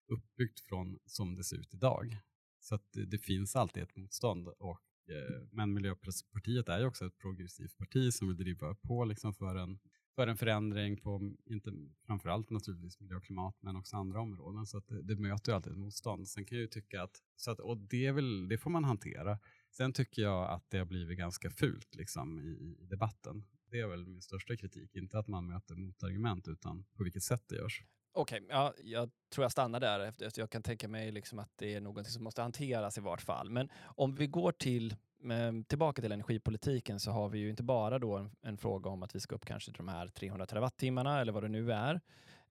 [0.07, 2.17] uppbyggt från som det ser ut idag.
[2.59, 4.47] Så att det, det finns alltid ett motstånd.
[4.47, 4.79] Och,
[5.09, 9.55] Eh, men Miljöpartiet är ju också ett progressivt parti som vill driva på liksom för,
[9.55, 9.79] en,
[10.15, 11.73] för en förändring på, inte,
[12.05, 14.65] framförallt naturligtvis miljö och klimat, men också andra områden.
[14.65, 16.27] Så att det, det möter ju alltid ett motstånd.
[16.27, 19.39] Sen kan jag ju tycka att, så att och det, vill, det får man hantera.
[19.71, 23.43] Sen tycker jag att det har blivit ganska fult liksom, i, i debatten.
[23.71, 27.43] Det är väl min största kritik, inte att man möter motargument, utan på vilket sätt
[27.47, 27.83] det görs.
[28.17, 31.51] Okej, okay, ja, jag tror jag stannar där efter jag kan tänka mig liksom att
[31.55, 33.49] det är någonting som måste hanteras i vart fall.
[33.49, 34.95] Men om vi går till
[35.31, 39.03] ehm, tillbaka till energipolitiken så har vi ju inte bara då en, en, fråga om
[39.03, 42.01] att vi ska upp kanske till de här 300 terawattimmarna eller vad det nu är.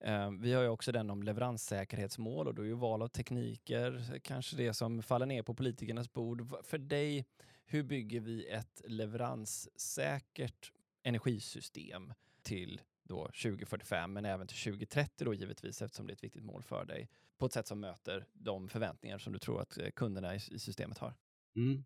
[0.01, 4.21] Ehm, vi har ju också den om leveranssäkerhetsmål och då är ju val av tekniker
[4.23, 6.53] kanske det som faller ner på politikernas bord.
[6.63, 7.27] För dig,
[7.65, 15.83] hur bygger vi ett leveranssäkert energisystem till då 2045 men även till 2030 då givetvis
[15.83, 19.19] eftersom det är ett viktigt mål för dig på ett sätt som möter de förväntningar
[19.19, 21.15] som du tror att eh, kunderna i, systemet har?
[21.57, 21.85] Mm.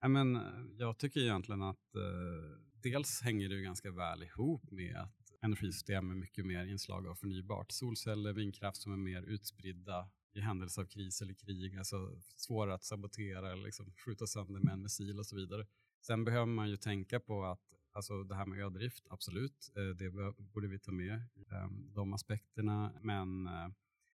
[0.00, 0.42] Ja, men, eh,
[0.78, 6.16] jag tycker egentligen att eh, dels hänger det ganska väl ihop med att energisystem med
[6.16, 7.72] mycket mer inslag av förnybart.
[7.72, 12.84] Solceller, vindkraft som är mer utspridda i händelse av kris eller krig, alltså svårare att
[12.84, 15.66] sabotera eller liksom skjuta sönder med en missil och så vidare.
[16.00, 20.10] Sen behöver man ju tänka på att Alltså det här med ödrift, absolut, eh, det
[20.38, 22.92] borde vi ta med, ehm, de aspekterna.
[23.02, 23.68] Men eh,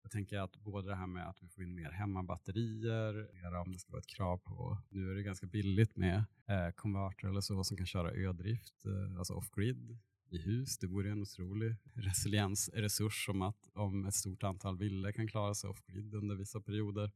[0.02, 3.28] jag tänker att både det här med att vi får in mer hemmabatterier,
[3.66, 7.28] om det ska vara ett krav på, nu är det ganska billigt med eh, konverter
[7.28, 8.85] eller så som kan köra ödrift,
[9.18, 9.98] alltså off-grid
[10.30, 10.78] i hus.
[10.78, 15.70] Det vore en otrolig resiliensresurs om att om ett stort antal villor kan klara sig
[15.70, 17.11] off-grid under vissa perioder.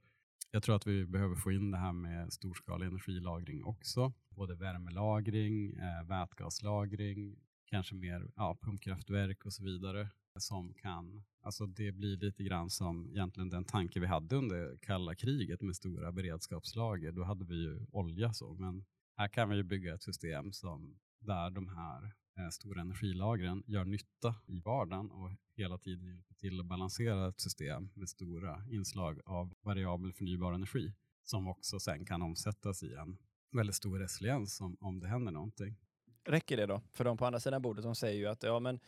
[0.54, 4.12] Jag tror att vi behöver få in det här med storskalig energilagring också.
[4.28, 7.36] Både värmelagring, eh, vätgaslagring,
[7.66, 10.08] kanske mer ja, pumpkraftverk och så vidare.
[10.38, 15.14] Som kan, alltså det blir lite grann som egentligen den tanke vi hade under kalla
[15.14, 17.12] kriget med stora beredskapslager.
[17.12, 18.84] Då hade vi ju olja så, men
[19.16, 23.84] här kan vi ju bygga ett system som där de här Eh, stora energilagren gör
[23.84, 29.20] nytta i vardagen och hela tiden hjälper till att balansera ett system med stora inslag
[29.26, 33.18] av variabel förnybar energi som också sen kan omsättas i en
[33.52, 35.76] väldigt stor resiliens om, om det händer någonting.
[36.24, 36.82] Räcker det då?
[36.92, 38.80] För de på andra sidan bordet de säger ju att ja, men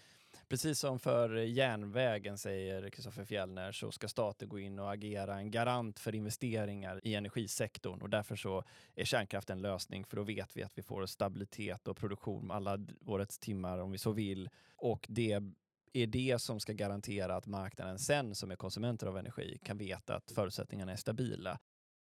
[0.49, 5.51] precis som för järnvägen, säger Kristoffer Fjellner, så ska staten gå in och agera en
[5.51, 10.57] garant för investeringar i energisektorn och därför så är kärnkraft en lösning för då vet
[10.57, 15.07] vi att vi får stabilitet och produktion alla årets timmar om vi så vill och
[15.09, 15.43] det
[15.93, 20.17] är det som ska garantera att marknaden sen som är konsumenter av energi kan veta
[20.17, 21.59] att förutsättningarna är stabila.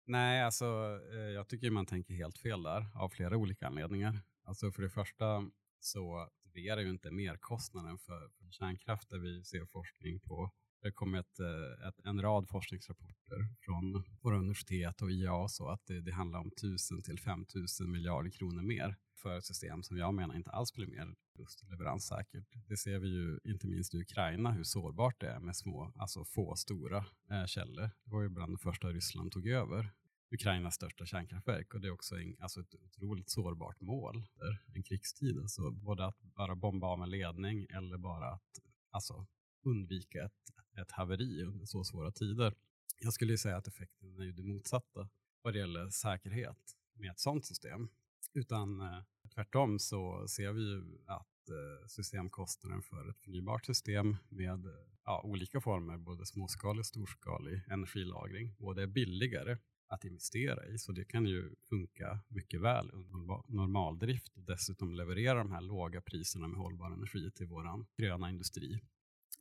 [0.05, 0.65] Nej, alltså
[1.11, 4.19] eh, jag tycker man tänker helt fel där av flera olika anledningar.
[4.43, 9.65] Alltså för det första så motiverar ju inte merkostnaden för, för kärnkraft där vi ser
[9.65, 15.47] forskning på det kommer ett, eh, ett, en rad forskningsrapporter från våra universitet och IA
[15.47, 19.83] så att det, det handlar om 1000 till 5000 miljarder kronor mer för ett system
[19.83, 22.47] som jag menar inte alls blir mer just leveranssäkert.
[22.67, 26.25] Det ser vi ju inte minst i Ukraina hur sårbart det är med små, alltså
[26.25, 27.89] få stora eh, källor.
[28.03, 29.91] Det var ju bland det första Ryssland tog över
[30.31, 34.83] Ukrainas största kärnkraftverk och det är också en, alltså ett otroligt sårbart mål Där, en
[34.83, 35.39] krigstid.
[35.39, 39.27] Alltså både att bara bomba av en ledning eller bara att alltså,
[39.63, 42.53] undvika ett, ett haveri under så svåra tider.
[42.99, 45.09] Jag skulle säga att effekten är ju det motsatta
[45.41, 47.89] vad det gäller säkerhet med ett sådant system.
[48.33, 49.03] Utan eh,
[49.35, 54.65] tvärtom så ser vi ju att eh, systemkostnaden för ett förnybart system med
[55.05, 59.57] ja, olika former, både småskalig och storskalig energilagring, både är billigare
[59.91, 60.77] att investera i.
[60.77, 66.01] Så det kan ju funka mycket väl under normaldrift och dessutom leverera de här låga
[66.01, 68.79] priserna med hållbar energi till vår gröna industri.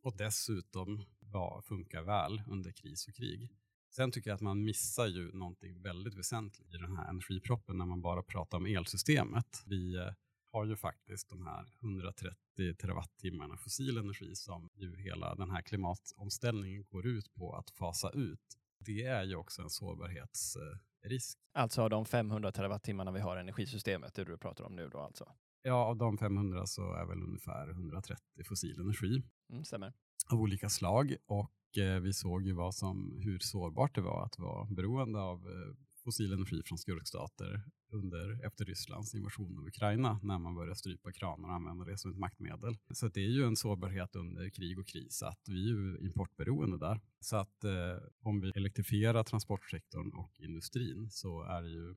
[0.03, 3.51] Och dessutom ja, funka väl under kris och krig.
[3.91, 7.87] Sen tycker jag att man missar ju någonting väldigt väsentligt i den här energiproppen när
[7.87, 9.63] man bara pratar om elsystemet.
[9.67, 10.13] Vi eh,
[10.53, 16.85] har ju faktiskt de här 130 terawattimmarna fossil energi som ju hela den här klimatomställningen
[16.91, 21.39] går ut på att fasa ut det är ju också en sårbarhetsrisk.
[21.55, 24.99] Alltså av de 500 terawattimmarna vi har i energisystemet, det du pratar om nu då
[24.99, 25.33] alltså?
[25.63, 29.23] Ja, av de 500 så är väl ungefär 130 fossil energi.
[29.53, 29.93] Mm, stämmer.
[30.33, 34.39] Av olika slag och eh, vi såg ju vad som, hur sårbart det var att
[34.39, 37.63] vara beroende av eh, fossil energi från skurkstater
[37.93, 42.11] under, efter Rysslands invasion av Ukraina när man började strypa kranar och använda det som
[42.11, 42.77] ett maktmedel.
[42.91, 46.79] Så det är ju en sårbarhet under krig och kris att vi är ju importberoende
[46.79, 47.01] där.
[47.21, 51.97] Så att eh, om vi elektrifierar transportsektorn och industrin så är det ju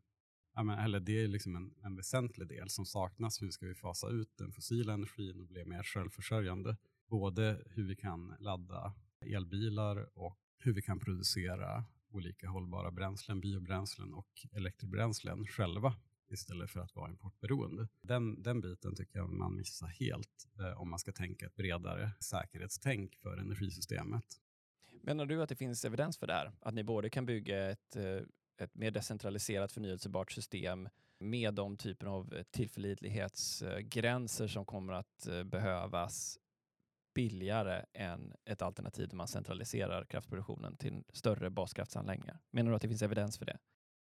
[0.56, 3.42] eller det är liksom en, en väsentlig del som saknas.
[3.42, 6.78] Hur ska vi fasa ut den fossila energin och bli mer självförsörjande?
[7.10, 14.14] Både hur vi kan ladda elbilar och hur vi kan producera olika hållbara bränslen, biobränslen
[14.14, 15.96] och elektrobränslen själva
[16.30, 17.88] istället för att vara importberoende.
[18.02, 22.12] Den, den biten tycker jag man missar helt eh, om man ska tänka ett bredare
[22.20, 24.26] säkerhetstänk för energisystemet.
[25.02, 26.52] Menar du att det finns evidens för det här?
[26.60, 28.22] Att ni både kan bygga ett, eh,
[28.58, 36.40] ett mer decentraliserat förnyelsebart system med de typer av tillförlitlighetsgränser som kommer att eh, behövas
[37.14, 42.40] billigare än ett alternativ där man centraliserar kraftproduktionen till större baskraftsanläggningar.
[42.52, 43.58] Menar du att det finns evidens för det?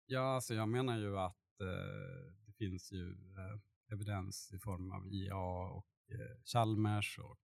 [0.05, 5.07] Ja, alltså jag menar ju att eh, det finns ju eh, evidens i form av
[5.07, 5.35] IA
[5.71, 7.39] och eh, Chalmers och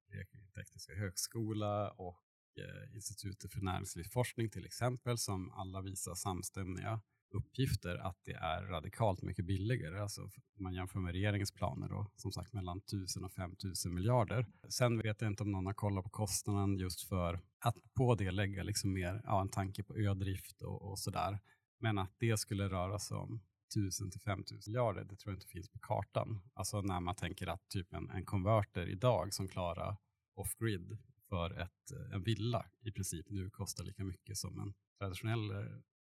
[0.55, 2.23] Tekniska högskola och
[2.57, 7.01] eh, Institutet för näringslivsforskning till exempel som alla visar samstämmiga
[7.33, 9.99] uppgifter att det är radikalt mycket billigare.
[9.99, 14.45] Alltså om man jämför med regeringens planer då, som sagt mellan 1000 och 5000 miljarder.
[14.69, 18.31] Sen vet jag inte om någon har kollat på kostnaden just för att på det
[18.31, 21.39] lägga liksom mer, ja, en tanke på ödrift och, och sådär.
[21.79, 23.41] Men att det skulle röra sig om
[23.75, 26.41] 1000 till 5000 miljarder, det tror jag inte finns på kartan.
[26.53, 29.97] Alltså när man tänker att typ en, en konverter idag som klarar
[30.35, 30.97] off-grid
[31.29, 35.51] för ett, en villa i princip nu kostar lika mycket som en traditionell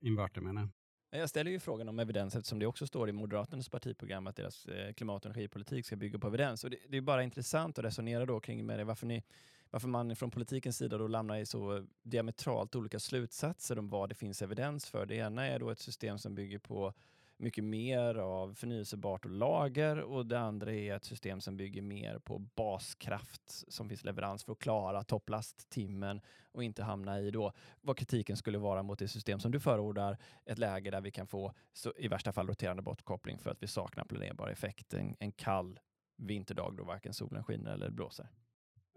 [0.01, 0.71] inverter menar jag.
[1.15, 4.67] Jag ställer ju frågan om evidens eftersom det också står i Moderaternas partiprogram att deras
[4.67, 6.65] eh, klimat och energipolitik ska bygga på evidens.
[6.65, 9.23] Och det, det är bara intressant att resonera då kring med det, varför, ni,
[9.71, 14.15] varför man från politikens sida då lämnar i så diametralt olika slutsatser om vad det
[14.15, 15.07] finns evidens för.
[15.07, 16.95] Det ena är då ett system som bygger på
[17.37, 22.19] mycket mer av förnyelsebart och lager och det andra är ett system som bygger mer
[22.19, 26.21] på baskraft som finns leverans för att klara topplasttimmen
[26.53, 30.19] och inte hamna i då vad kritiken skulle vara mot det system som du förordar,
[30.45, 31.53] ett läge där vi kan få
[31.97, 35.81] i värsta fall roterande bortkoppling för att vi saknar planerbar effekt en, en kall
[36.17, 38.29] vinterdag då varken solen skiner eller blåser.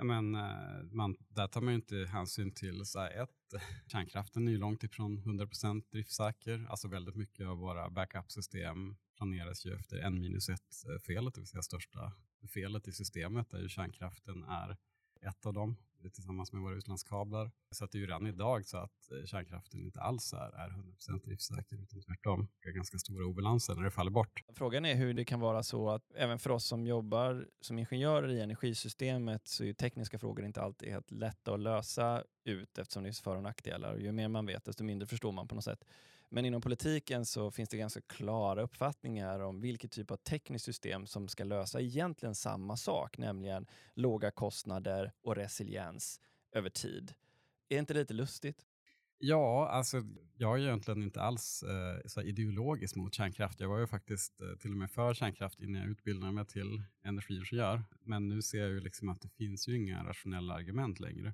[0.04, 4.52] Men, eh, man, där tar man ju inte hänsyn till så här, ett, kärnkraften är
[4.52, 6.66] ju långt ifrån 100% driftsäker.
[6.70, 11.42] Alltså väldigt mycket av våra backup-system planeras ju efter en minus ett eh, felet, det
[11.42, 12.12] vill säga största
[12.54, 14.78] felet i systemet där ju kärnkraften är
[15.22, 15.78] ett av dem
[16.14, 17.52] tillsammans med våra utlandskablar.
[17.72, 20.70] Så att det är ju redan idag så att eh, kärnkraften inte alls är, är
[20.70, 22.48] 100% driftsäker utan tvärtom.
[22.64, 24.44] Det är ganska stora obalanser när det faller bort.
[24.54, 28.30] Frågan är hur det kan vara så att även för oss som jobbar som ingenjörer
[28.30, 33.10] i energisystemet så är tekniska frågor inte alltid helt lätta att lösa ut eftersom det
[33.10, 33.98] är för och nackdelar.
[33.98, 35.84] Ju mer man vet desto mindre förstår man på något sätt.
[36.30, 41.08] Men inom politiken så finns det ganska klara uppfattningar om vilket typ av tekniskt system
[41.08, 47.14] som ska lösa egentligen samma sak, nämligen låga kostnader och resiliens över tid.
[47.70, 48.66] Är inte det lite lustigt?
[49.18, 50.04] Ja, alltså
[50.38, 53.60] jag är egentligen inte alls eh, så ideologisk mot kärnkraft.
[53.60, 56.84] Jag var ju faktiskt eh, till och med för kärnkraft innan jag utbildade mig till
[57.04, 57.84] energiingenjör.
[58.02, 61.34] Men nu ser jag ju liksom att det finns ju inga rationella argument längre.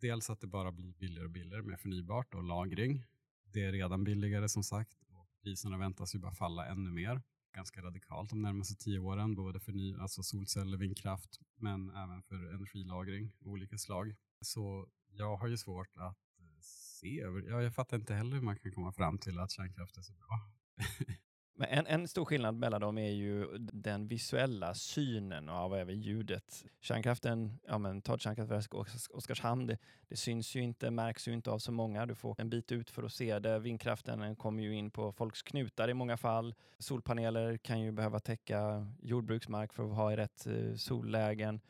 [0.00, 3.04] Dels att det bara blir billigare och billigare med förnybart och lagring.
[3.52, 7.22] Det är redan billigare som sagt och priserna väntas ju bara falla ännu mer.
[7.54, 12.54] Ganska radikalt de närmaste tio åren, både för ny, alltså solceller, vindkraft, men även för
[12.54, 14.16] energilagring av olika slag.
[14.40, 18.58] Så jag har ju svårt att eh, se, jag, jag fattar inte heller hur man
[18.58, 20.40] kan komma fram till att kärnkraft är så bra.
[21.60, 26.64] Men en, en stor skillnad mellan dem är ju den visuella synen av även ljudet.
[26.80, 28.74] Kärnkraften, ja men ta ett kärnkraftverk
[29.10, 32.06] Oskarshamn, det, det, syns ju inte, märks ju inte av så många.
[32.06, 33.58] Du får en bit ut för att se det.
[33.58, 36.54] Vindkraften kommer ju in på folks knutar i många fall.
[36.78, 41.60] Solpaneler kan ju behöva täcka jordbruksmark för att ha i rätt eh, sollägen.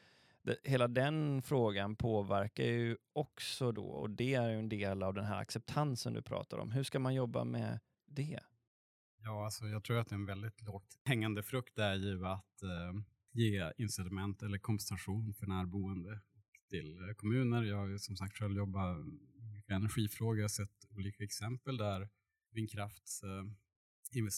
[0.42, 5.14] Det, hela den frågan påverkar ju också då och det är ju en del av
[5.14, 6.70] den här acceptansen du pratar om.
[6.70, 8.40] Hur ska man jobba med det?
[9.24, 13.02] Ja, alltså jag tror att en väldigt lågt hängande frukt är ju att eh,
[13.32, 16.20] ge incitament eller kompensation för närboende
[16.68, 17.62] till eh, kommuner.
[17.62, 18.98] Jag har ju som sagt själv jobbat
[19.66, 22.08] med energifrågor, och sett olika exempel där
[22.52, 23.44] vindkrafts, eh,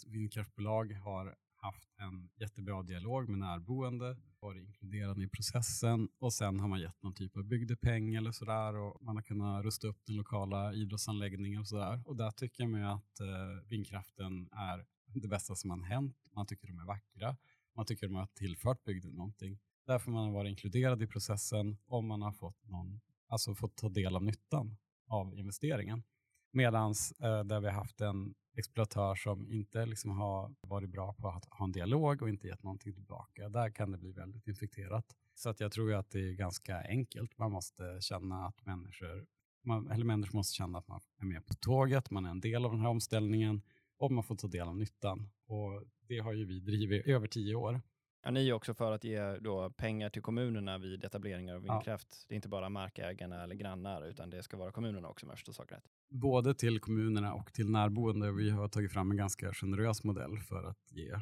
[0.06, 6.68] vindkraftbolag har haft en jättebra dialog med närboende, varit inkluderande i processen och sen har
[6.68, 10.16] man gett någon typ av bygdepeng eller sådär och man har kunnat rusta upp den
[10.16, 12.02] lokala idrottsanläggningen och sådär.
[12.06, 16.16] Och där tycker man ju att eh, vindkraften är det bästa som har hänt.
[16.34, 17.36] Man tycker de är vackra.
[17.76, 19.58] Man tycker de har tillfört bygden någonting.
[19.86, 23.88] Därför man har varit inkluderad i processen och man har fått, någon, alltså fått ta
[23.88, 26.02] del av nyttan av investeringen.
[26.52, 31.28] Medan eh, där vi har haft en exploatör som inte liksom har varit bra på
[31.28, 33.48] att ha en dialog och inte gett någonting tillbaka.
[33.48, 35.06] Där kan det bli väldigt infekterat.
[35.34, 37.38] Så att jag tror att det är ganska enkelt.
[37.38, 39.26] Man måste känna att människor,
[39.64, 42.64] man, eller människor måste känna att man är med på tåget, man är en del
[42.64, 43.62] av den här omställningen
[43.98, 45.28] och man får ta del av nyttan.
[45.46, 47.80] Och det har ju vi drivit i över tio år.
[48.24, 52.08] Ja, ni är också för att ge då pengar till kommunerna vid etableringar av vindkraft.
[52.10, 52.24] Ja.
[52.28, 55.38] Det är inte bara markägarna eller grannar, utan det ska vara kommunerna också om jag
[55.38, 55.84] förstår saken rätt.
[56.10, 58.32] Både till kommunerna och till närboende.
[58.32, 61.18] Vi har tagit fram en ganska generös modell för att ge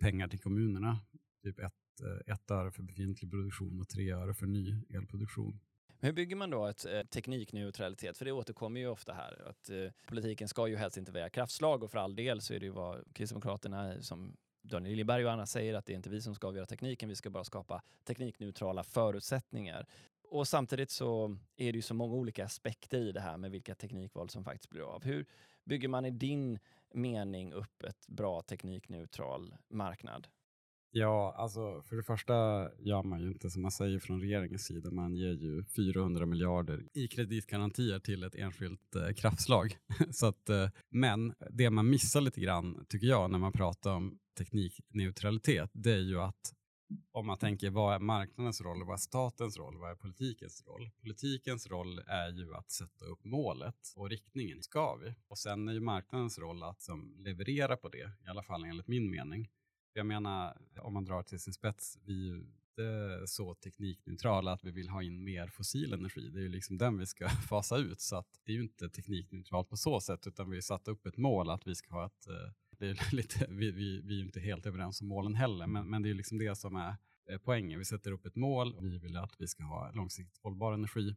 [0.00, 0.98] pengar till kommunerna.
[1.42, 1.72] Typ ett,
[2.26, 5.60] eh, ett öre för befintlig produktion och tre öre för ny elproduktion.
[6.00, 8.18] hur bygger man då ett eh, teknikneutralitet?
[8.18, 9.48] För det återkommer ju ofta här.
[9.48, 12.60] Att eh, politiken ska ju helst inte välja kraftslag och för all del så är
[12.60, 14.36] det ju vad Kristdemokraterna som
[14.68, 17.16] Daniel Liljeberg och andra säger att det är inte vi som ska avgöra tekniken, vi
[17.16, 19.86] ska bara skapa teknikneutrala förutsättningar.
[20.30, 23.74] Och samtidigt så är det ju så många olika aspekter i det här med vilka
[23.74, 25.04] teknikval som faktiskt blir av.
[25.04, 25.26] Hur
[25.64, 26.58] bygger man i din
[26.94, 30.28] mening upp ett bra teknikneutral marknad?
[30.90, 32.34] Ja, alltså för det första
[32.78, 34.90] gör man ju inte som man säger från regeringens sida.
[34.90, 39.78] Man ger ju 400 miljarder i kreditgarantier till ett enskilt eh, kraftslag.
[40.10, 44.18] Så att, eh, men det man missar lite grann, tycker jag, när man pratar om
[44.38, 46.54] teknikneutralitet, det är ju att
[47.12, 50.90] om man tänker vad är marknadens roll, vad är statens roll, vad är politikens roll?
[51.00, 55.14] Politikens roll är ju att sätta upp målet och riktningen, ska vi?
[55.28, 58.88] Och sen är ju marknadens roll att som, leverera på det, i alla fall enligt
[58.88, 59.48] min mening.
[59.92, 64.64] Jag menar, om man drar till sin spets, vi är ju inte så teknikneutrala att
[64.64, 66.30] vi vill ha in mer fossil energi.
[66.30, 68.88] Det är ju liksom den vi ska fasa ut, så att det är ju inte
[68.88, 72.06] teknikneutralt på så sätt, utan vi har satt upp ett mål att vi ska ha
[72.06, 75.66] ett eh, det är lite, vi, vi, vi är inte helt överens om målen heller,
[75.66, 76.96] men, men det är liksom det som är
[77.30, 77.78] eh, poängen.
[77.78, 81.16] Vi sätter upp ett mål och vi vill att vi ska ha långsiktigt hållbar energi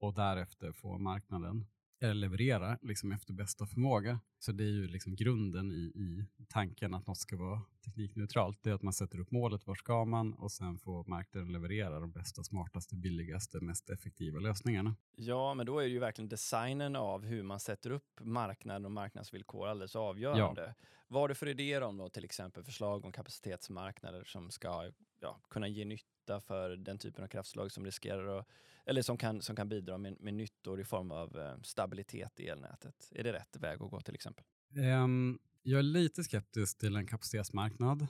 [0.00, 1.66] och därefter få marknaden
[2.02, 4.20] leverera liksom efter bästa förmåga.
[4.38, 8.62] Så det är ju liksom grunden i, i tanken att något ska vara teknikneutralt.
[8.62, 10.34] Det är att man sätter upp målet, var ska man?
[10.34, 14.96] Och sen får marknaden leverera de bästa, smartaste, billigaste, mest effektiva lösningarna.
[15.16, 18.92] Ja, men då är det ju verkligen designen av hur man sätter upp marknaden och
[18.92, 20.74] marknadsvillkor alldeles avgörande.
[20.78, 20.86] Ja.
[21.08, 24.90] Vad har du för idéer om då, till exempel förslag om kapacitetsmarknader som ska
[25.22, 28.46] ja, kunna ge nytta för den typen av kraftslag som riskerar att
[28.86, 32.48] eller som kan, som kan bidra med, med nyttor i form av eh, stabilitet i
[32.48, 33.12] elnätet.
[33.14, 34.44] Är det rätt väg att gå till exempel?
[34.76, 38.06] Um, jag är lite skeptisk till en kapacitetsmarknad.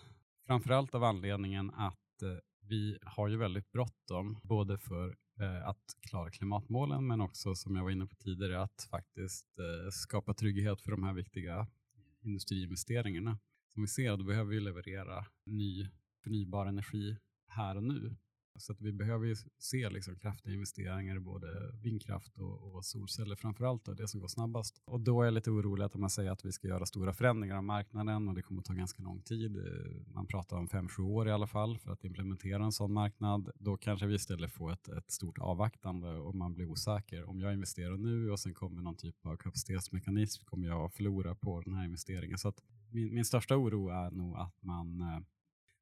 [0.47, 2.29] Framförallt av anledningen att eh,
[2.69, 7.83] vi har ju väldigt bråttom, både för eh, att klara klimatmålen, men också som jag
[7.83, 11.67] var inne på tidigare, att faktiskt eh, skapa trygghet för de här viktiga
[12.23, 13.39] industriinvesteringarna.
[13.69, 15.89] Som vi ser, då behöver vi leverera ny
[16.23, 17.17] förnybar energi
[17.47, 18.17] här och nu.
[18.57, 21.47] Så att vi behöver ju se liksom kraftiga investeringar i både
[21.83, 24.83] vindkraft och, och solceller framför allt, det som går snabbast.
[24.85, 27.13] Och då är jag lite orolig att om man säger att vi ska göra stora
[27.13, 29.63] förändringar av marknaden och det kommer att ta ganska lång tid, eh,
[30.15, 33.51] man pratar om fem sju år i alla fall för att implementera en sån marknad,
[33.59, 37.25] då kanske vi istället får ett, ett stort avvaktande och man blir osäker.
[37.25, 41.61] Om jag investerar nu och sen kommer någon typ av kapacitetsmekanism, kommer jag förlora på
[41.61, 42.39] den här investeringen?
[42.39, 45.21] Så att min, min största oro är nog att man eh,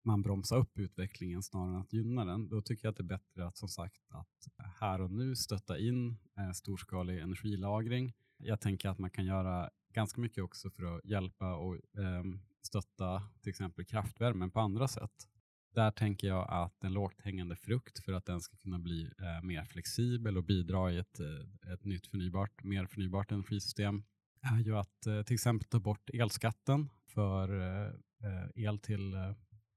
[0.02, 2.48] man bromsar upp utvecklingen snarare än att gynna den.
[2.48, 5.36] Då tycker jag att det är bättre att som sagt att eh, här och nu
[5.36, 8.12] stötta in eh, storskalig energilagring.
[8.38, 12.24] Jag tänker att man kan göra ganska mycket också för att hjälpa och eh,
[12.62, 15.26] stötta till exempel kraftvärmen på andra sätt.
[15.74, 19.46] Där tänker jag att en lågt hängande frukt för att den ska kunna bli eh,
[19.46, 24.02] mer flexibel och bidra i ett, eh, ett nytt förnybart, mer förnybart energisystem
[24.42, 27.88] är ju att eh, till exempel ta bort elskatten för eh,
[28.24, 29.14] eh el till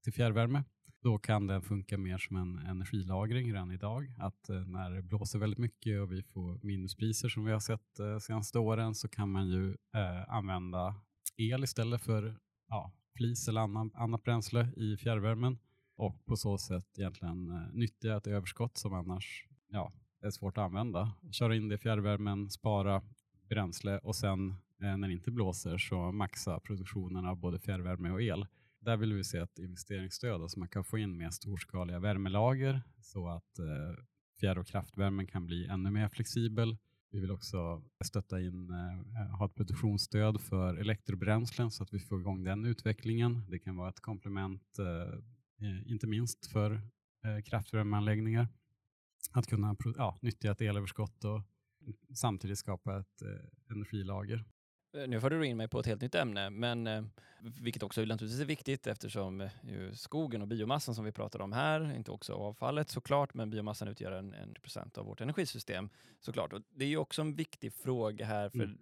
[0.04, 0.64] till fjärrvärme.
[1.02, 4.14] Då kan den funka mer som en energilagring redan idag.
[4.18, 7.96] Att eh, när det blåser väldigt mycket och vi får minuspriser som vi har sett
[7.96, 10.94] de senaste åren så kan man ju eh, använda
[11.36, 12.38] el istället för
[12.68, 15.58] ja, flis eller annan, annat bränsle i fjärrvärmen
[15.96, 21.12] och på så sätt egentligen nyttja ett överskott som annars ja, är svårt att använda.
[21.30, 23.02] Köra in det i fjärrvärmen, spara
[23.48, 28.46] bränsle och sen när det inte blåser så maxa produktionen av både fjärrvärme och el
[28.84, 33.28] där vill vi se ett investeringsstöd, alltså man kan få in mer storskaliga värmelager så
[33.28, 34.04] att eh,
[34.40, 36.76] fjärr och kraftvärmen kan bli ännu mer flexibel.
[37.10, 41.98] Vi vill också stötta in, eh, eh ha ett produktionsstöd för elektrobränslen så att vi
[41.98, 43.42] får igång den utvecklingen.
[43.50, 45.18] Det kan vara ett komplement, eh,
[45.68, 46.72] eh inte minst för
[47.24, 48.48] eh, kraftvärmeanläggningar.
[49.32, 51.42] Att kunna ja, nyttja ett elöverskott och
[52.14, 54.44] samtidigt skapa ett eh, energilager.
[54.94, 57.04] Eh, nu får du in mig på ett helt nytt ämne, men eh,
[57.60, 59.50] vilket också naturligtvis är viktigt eftersom eh,
[59.92, 64.12] skogen och biomassan som vi pratar om här, inte också avfallet såklart, men biomassan utgör
[64.12, 65.88] en, en procent av vårt energisystem
[66.20, 66.52] såklart.
[66.52, 68.78] Och det är ju också en viktig fråga här, för mm.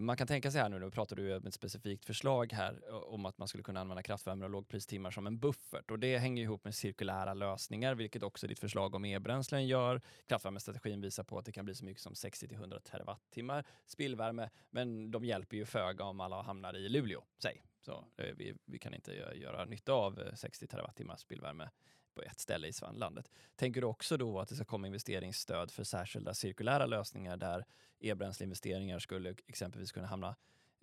[0.00, 3.26] Man kan tänka sig här nu, nu pratar du om ett specifikt förslag här om
[3.26, 6.64] att man skulle kunna använda kraftvärme och lågpristimmar som en buffert och det hänger ihop
[6.64, 10.00] med cirkulära lösningar, vilket också ditt förslag om e-bränslen gör.
[10.26, 15.10] Kraftvärmestrategin visar på att det kan bli så mycket som 60 100 terawattimmar spillvärme, men
[15.10, 17.62] de hjälper ju föga om alla hamnar i Luleå, säg.
[17.80, 21.70] Så eh, vi, vi kan inte göra nytta av eh, 60 terawattimmar spillvärme
[22.18, 23.30] på ett ställe i landet.
[23.56, 27.64] Tänker du också då att det ska komma investeringsstöd för särskilda cirkulära lösningar där
[28.00, 30.36] e-bränsleinvesteringar skulle exempelvis kunna hamna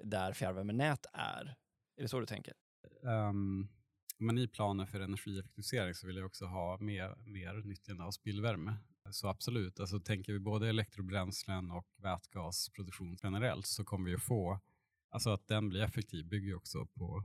[0.03, 1.55] där fjärrvärmenät är?
[1.97, 2.53] Är det så du tänker?
[3.01, 3.67] Um,
[4.17, 8.75] men I planen för energieffektivisering så vill jag också ha mer, mer nyttjande av spillvärme.
[9.11, 14.59] Så absolut, alltså tänker vi både elektrobränslen och vätgasproduktion generellt så kommer vi att få
[15.15, 17.23] Alltså att den blir effektiv bygger också på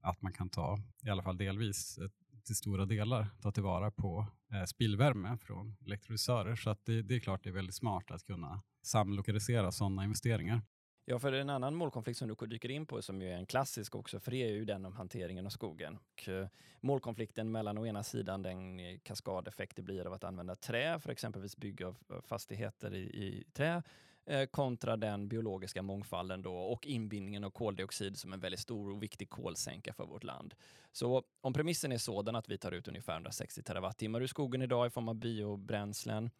[0.00, 1.98] att man kan ta, i alla fall delvis,
[2.44, 6.56] till stora delar ta tillvara på eh, spillvärme från elektrolysörer.
[6.56, 10.62] Så att det, det är klart det är väldigt smart att kunna samlokalisera sådana investeringar.
[11.04, 13.94] Ja, för en annan målkonflikt som du dyker in på, som ju är en klassisk
[13.94, 15.98] också för det är ju den om hanteringen av skogen.
[16.12, 16.48] Och eh,
[16.80, 21.10] målkonflikten mellan å ena sidan den eh, kaskadeffekt det blir av att använda trä för
[21.10, 23.82] exempelvis bygga av fastigheter i, i trä
[24.26, 29.02] Eh, kontra den biologiska mångfalden då och inbindningen av koldioxid som en väldigt stor och
[29.02, 30.54] viktig kolsänka för vårt land.
[30.92, 34.86] Så om premissen är sådan att vi tar ut ungefär 160 terawattimmar ur skogen idag
[34.86, 36.30] i form av biobränslen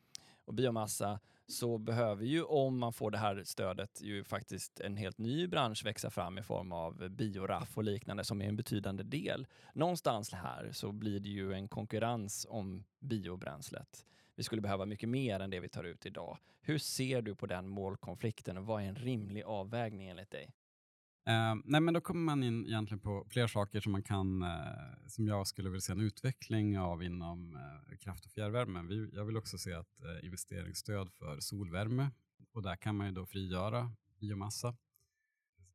[0.44, 5.18] och biomassa så behöver ju, om man får det här stödet, ju faktiskt en helt
[5.18, 9.46] ny bransch växa fram i form av bioraff och liknande som är en betydande del.
[9.74, 14.04] Någonstans här så blir det ju en konkurrens om biobränslet
[14.36, 16.38] vi skulle behöva mycket mer än det vi tar ut idag.
[16.60, 20.54] Hur ser du på den målkonflikten och vad är en rimlig avvägning enligt dig?
[21.28, 24.48] Uh, nej men då kommer man in egentligen på fler saker som man kan, uh,
[25.06, 28.82] som jag skulle vilja se en utveckling av inom uh, kraft och fjärrvärme.
[28.82, 32.10] Vi, jag vill också se ett investeringsstöd för solvärme
[32.52, 34.76] och där kan man ju då frigöra biomassa.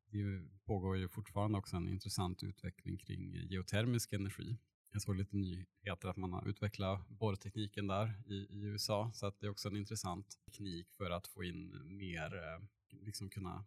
[0.10, 4.58] Det pågår ju fortfarande också en intressant utveckling kring geotermisk energi
[4.91, 9.39] jag såg lite nyheter att man har utvecklat borrtekniken där i, i USA, så att
[9.39, 12.63] det är också en intressant teknik för att få in mer, eh,
[13.05, 13.65] liksom kunna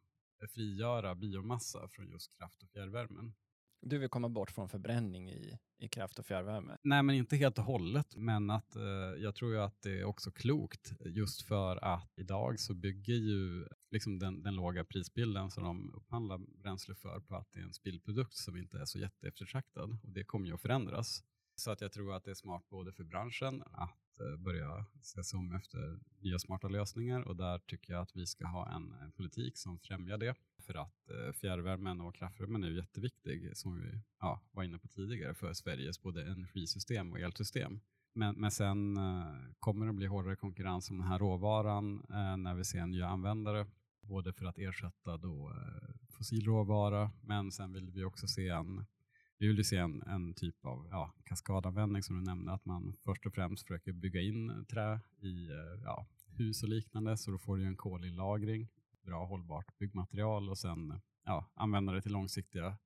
[0.55, 3.35] frigöra biomassa från just kraft och fjärrvärmen.
[3.83, 6.77] Du vill komma bort från förbränning i, i kraft och fjärrvärme?
[6.83, 8.17] Nej, men inte helt och hållet.
[8.17, 8.83] Men att, eh,
[9.19, 13.67] jag tror ju att det är också klokt just för att idag så bygger ju
[13.91, 17.73] liksom den, den låga prisbilden som de upphandlar bränsle för på att det är en
[17.73, 19.99] spillprodukt som inte är så jätteeftertraktad.
[20.03, 21.25] Och det kommer ju att förändras.
[21.55, 25.25] Så att jag tror att det är smart både för branschen att Eh, börja se
[25.25, 29.13] sig om efter nya smarta lösningar och där tycker jag att vi ska ha en,
[29.17, 30.35] politik som främjar det.
[30.59, 35.35] För att eh, fjärrvärmen och kraftvärmen är jätteviktig, som vi ja, var inne på tidigare,
[35.35, 37.81] för Sveriges både energisystem och elsystem.
[38.13, 42.07] Men, men sen eh, kommer det bli hårdare konkurrens om den här råvaran
[42.43, 43.67] när vi ser nya användare,
[44.03, 45.53] både för att ersätta då,
[46.09, 48.87] fossil råvara, men sen vill vi också se en
[49.41, 53.27] vi vill se en, en typ av ja, kaskadanvändning som du nämnde, att man först
[53.27, 57.57] och främst försöker bygga in trä i eh, ja, hus och liknande, så då får
[57.57, 58.69] du en kolinlagring,
[59.03, 62.77] bra hållbart byggmaterial och sen ja, använda det till långsiktiga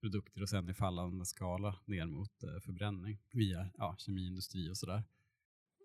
[0.00, 5.02] produkter och sen i fallande skala ner mot eh, förbränning via ja, kemiindustri och sådär.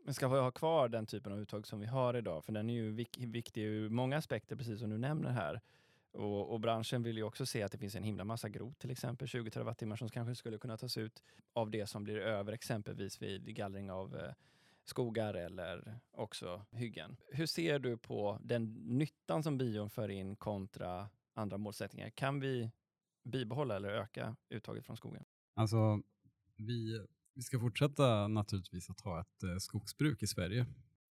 [0.06, 2.46] Men ska vi ha kvar den typen av uttag som vi har idag?
[2.46, 5.62] För den är ju viktig ur många aspekter, precis som du nämner här.
[6.12, 8.92] Och, och, branschen vill ju också se att det finns en himla massa grot, till
[8.92, 13.22] exempel 20 terawattimmar som kanske skulle kunna tas ut av det som blir över exempelvis
[13.22, 14.34] vid gallring av eh,
[14.84, 17.18] skogar eller också hyggen.
[17.32, 22.10] Hur ser du på den nyttan som bion för in kontra andra målsättningar?
[22.10, 22.72] Kan vi
[23.24, 25.26] bibehålla eller öka uttaget från skogen?
[25.54, 26.02] Alltså,
[26.58, 30.66] vi, vi ska fortsätta naturligtvis att ha ett eh, skogsbruk i Sverige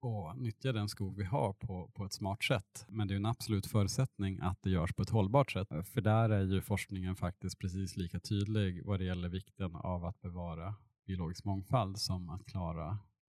[0.05, 2.85] och nyttja den skog vi har på, på ett smart sätt.
[2.87, 5.67] Men det är en absolut förutsättning att det görs på ett hållbart sätt.
[5.87, 10.21] För där är ju forskningen faktiskt precis lika tydlig vad det gäller vikten av att
[10.21, 10.75] bevara
[11.07, 12.89] biologisk mångfald som att klara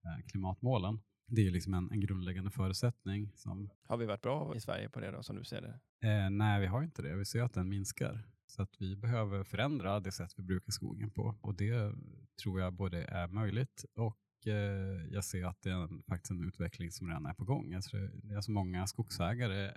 [0.05, 1.01] eh, klimatmålen.
[1.27, 3.33] Det är liksom en, en grundläggande förutsättning.
[3.35, 3.71] Som...
[3.89, 6.09] Har vi varit bra i Sverige på det då, som du ser det?
[6.09, 7.17] Eh, nej, vi har inte det.
[7.17, 8.23] Vi ser att den minskar.
[8.47, 11.95] Så att vi behöver förändra det sätt vi brukar skogen på och det
[12.43, 14.17] tror jag både är möjligt och
[14.47, 17.75] Eh, jag ser att det är faktiskt en utveckling som redan är på gång.
[17.75, 19.73] Alltså, det är många skogsägare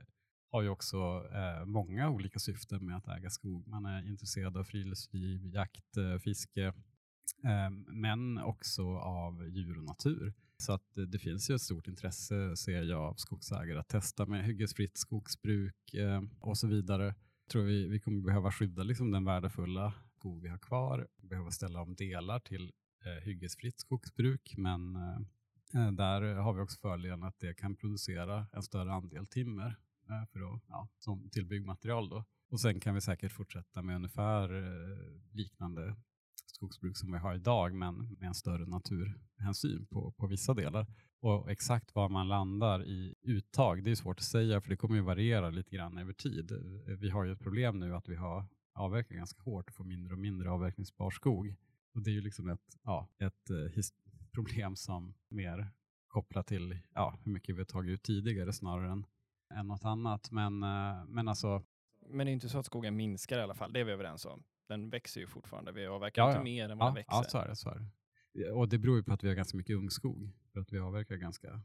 [0.54, 0.98] har ju också
[1.34, 3.68] eh, många olika syften med att äga skog.
[3.68, 6.66] Man är intresserad av friluftsliv, jakt, eh, fiske,
[7.44, 10.34] eh, men också av djur och natur.
[10.58, 14.26] Så att det, det finns ju ett stort intresse, ser jag, av skogsägare att testa
[14.26, 17.06] med hyggesfritt skogsbruk eh, och så vidare.
[17.06, 21.52] Jag tror vi, vi kommer behöva skydda liksom den värdefulla skog vi har kvar, behöva
[21.52, 22.72] ställa om delar till
[23.06, 25.18] Eh, hyggesfritt skogsbruk, men eh,
[25.82, 29.76] eh, där har vi också fördelen att det kan producera en större andel timmer
[30.10, 32.10] eh, för att, ja, som till byggmaterial.
[32.10, 32.26] Då.
[32.50, 35.96] Och sen kan vi säkert fortsätta med ungefär eh, liknande
[36.46, 40.88] skogsbruk som vi har idag, men med en större naturhänsyn på, på vissa delar.
[41.20, 44.96] Och exakt var man landar i uttag, det är svårt att säga för det kommer
[44.96, 46.52] ju variera lite grann över tid.
[46.52, 49.84] Eh, vi har ju ett problem nu att vi har avverkat ganska hårt och får
[49.84, 51.56] mindre och mindre avverkningsbar skog.
[51.94, 53.84] Och det är ju liksom ett, ja, ett eh,
[54.32, 55.72] problem som mer
[56.08, 59.06] kopplat till ja, hur mycket vi har tagit ut tidigare snarare än,
[59.56, 60.32] än något annat.
[60.32, 61.64] Men, eh, men alltså...
[62.10, 64.26] Men det är inte så att skogen minskar i alla fall, det är vi överens
[64.26, 64.44] om.
[64.68, 66.44] Den växer ju fortfarande, vi avverkar ja, inte ja.
[66.44, 67.18] mer än vad ja, den växer.
[67.18, 67.56] Ja, så är det.
[67.56, 67.80] Så är
[68.34, 68.52] det.
[68.52, 71.16] Och det beror ju på att vi har ganska mycket ungskog, för att vi avverkar
[71.16, 71.62] ganska,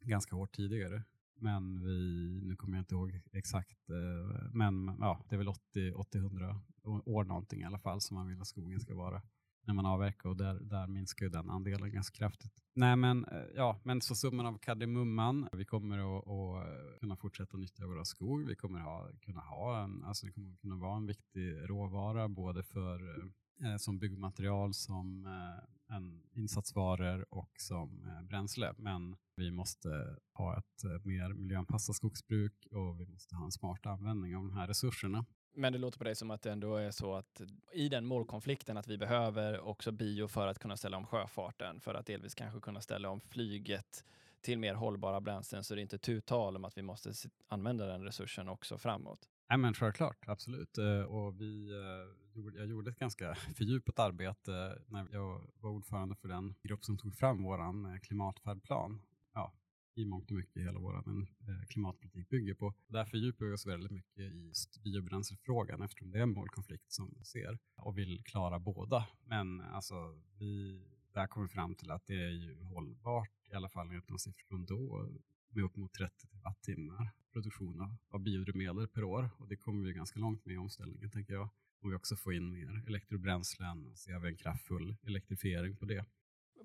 [0.00, 1.02] ganska hårt tidigare.
[1.34, 6.60] Men vi, nu kommer jag inte ihåg exakt, eh, men ja, det är väl 80-100
[7.06, 9.22] år någonting i alla fall som man vill att skogen ska vara
[9.66, 12.52] när man avverkar och där, där minskar ju den andelen ganska kraftigt.
[12.74, 17.16] Nej, men, eh, ja, men så summan av kardemumman, vi kommer att, att eh, kunna
[17.16, 18.46] fortsätta nyttja våra skog.
[18.46, 22.62] Vi kommer att kunna ha en, alltså det kommer kunna vara en viktig råvara både
[22.62, 23.18] för
[23.64, 28.74] eh, som byggmaterial, som eh, en insatsvaror och som eh, bränsle.
[28.78, 33.86] Men vi måste ha ett eh, mer miljöanpassat skogsbruk och vi måste ha en smart
[33.86, 35.24] användning av de här resurserna.
[35.60, 37.42] Men det låter på dig som att det ändå är så att
[37.72, 41.94] i den målkonflikten att vi behöver också bio för att kunna ställa om sjöfarten, för
[41.94, 44.04] att delvis kanske kunna ställa om flyget
[44.40, 47.12] till mer hållbara bränslen så det är inte tu tal om att vi måste
[47.48, 49.28] använda den resursen också framåt.
[49.48, 50.78] Nej, men självklart, absolut.
[50.78, 56.14] Eh, och vi, eh, jag gjorde ett ganska fördjupat arbete eh, när jag var ordförande
[56.14, 59.02] för den grupp som tog fram vår klimatfärdplan.
[59.34, 59.52] Ja,
[59.94, 62.74] i mångt och mycket hela vår eh, klimatpolitik bygger på.
[62.88, 67.14] Där fördjupar vi oss väldigt mycket i just biobränslefrågan eftersom det är en målkonflikt som
[67.18, 69.06] vi ser och vill klara båda.
[69.24, 69.94] Men alltså,
[70.38, 70.82] vi,
[71.12, 74.18] där kommer vi fram till att det är ju hållbart, i alla fall enligt de
[74.18, 75.08] siffror från då,
[75.48, 80.20] med upp mot 30 terawattimmar produktion av biodrivmedel per år och det kommer vi ganska
[80.20, 81.48] långt med i omställningen tänker jag.
[81.82, 86.04] Om vi också får in mer elektrobränslen och ser vi en kraftfull elektrifiering på det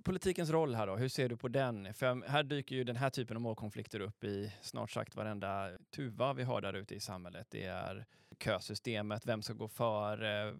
[0.03, 1.93] politikens roll här då, hur ser du på den?
[1.93, 6.33] För här dyker ju den här typen av målkonflikter upp i snart sagt varenda tuva
[6.33, 7.47] vi har där ute i samhället.
[7.49, 8.05] Det är
[8.39, 10.55] kösystemet, vem ska gå före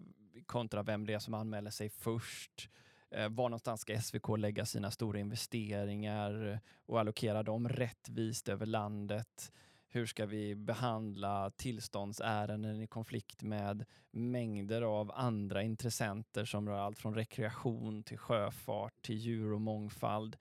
[0.46, 2.70] kontra vem det är som anmäler sig först.
[3.10, 9.52] Eh, var någonstans ska SVK lägga sina stora investeringar och allokera dem rättvist över landet?
[9.96, 16.98] Hur ska vi behandla tillståndsärenden i konflikt med mängder av andra intressenter som rör allt
[16.98, 20.36] från rekreation till sjöfart till djur och mångfald?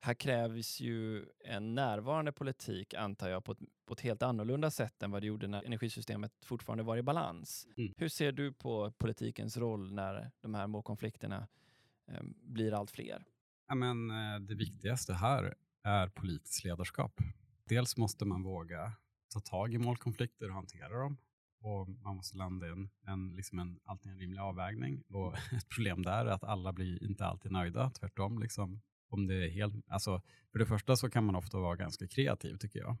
[0.00, 5.02] Här krävs ju en närvarande politik, antar jag, på ett, på ett helt annorlunda sätt
[5.02, 7.66] än vad det gjorde när energisystemet fortfarande var i balans.
[7.76, 7.94] Mm.
[7.96, 11.48] Hur ser du på politikens roll när de här målkonflikterna
[12.08, 13.24] eh, blir allt fler?
[13.68, 17.20] Ja, men, eh, det viktigaste här är politiskt ledarskap.
[17.68, 18.92] Dels måste man våga
[19.32, 21.16] ta tag i målkonflikter och hantera dem.
[21.60, 25.02] Och man måste landa i en, en, liksom en, alltid en rimlig avvägning.
[25.08, 27.90] Och ett problem där är att alla blir inte alltid nöjda.
[27.90, 31.76] Tvärtom, liksom, om det är helt, alltså, för det första så kan man ofta vara
[31.76, 32.96] ganska kreativ tycker jag.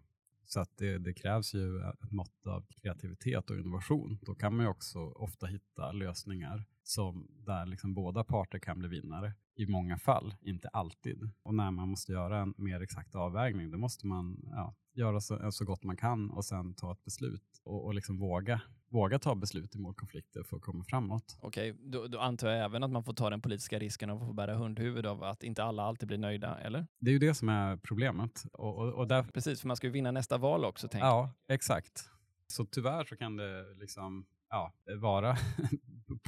[0.46, 4.18] Så att det, det, krävs ju ett mått av kreativitet och innovation.
[4.22, 8.88] Då kan man ju också ofta hitta lösningar som där liksom båda parter kan bli
[8.88, 11.30] vinnare i många fall, inte alltid.
[11.42, 15.52] Och när man måste göra en mer exakt avvägning, då måste man ja, göra så,
[15.52, 19.34] så gott man kan och sen ta ett beslut och, och liksom våga, våga ta
[19.34, 21.38] beslut i målkonflikter för att komma framåt.
[21.40, 24.28] Okej, då, då, antar jag även att man får ta den politiska risken av att
[24.28, 26.86] få bära hundhuvud av att inte alla alltid blir nöjda, eller?
[27.00, 28.44] Det är ju det som är problemet.
[28.52, 29.22] Och, och, och där...
[29.22, 30.88] Precis, för man ska ju vinna nästa val också.
[30.88, 31.04] Tänk.
[31.04, 32.10] Ja, exakt.
[32.46, 35.36] Så tyvärr så kan det liksom ja, vara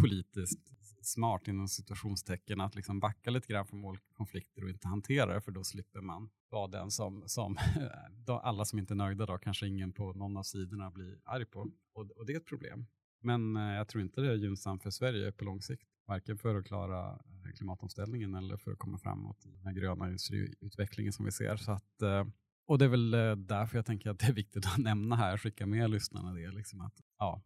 [0.01, 0.77] politiskt
[1.07, 5.53] smart inom situationstecken att liksom backa lite grann från målkonflikter och inte hantera det, för
[5.53, 7.57] då slipper man vara den som, som
[8.43, 11.61] alla som inte är nöjda då, kanske ingen på någon av sidorna blir arg på.
[11.95, 12.87] Och, och det är ett problem.
[13.21, 16.55] Men eh, jag tror inte det är gynnsamt för Sverige på lång sikt, varken för
[16.55, 20.17] att klara eh, klimatomställningen eller för att komma framåt i den här gröna
[20.61, 21.57] utvecklingen som vi ser.
[21.57, 22.25] Så att, eh,
[22.67, 23.11] och det är väl
[23.47, 26.81] därför jag tänker att det är viktigt att nämna här, skicka med lyssnarna det, liksom
[26.81, 27.43] att ja,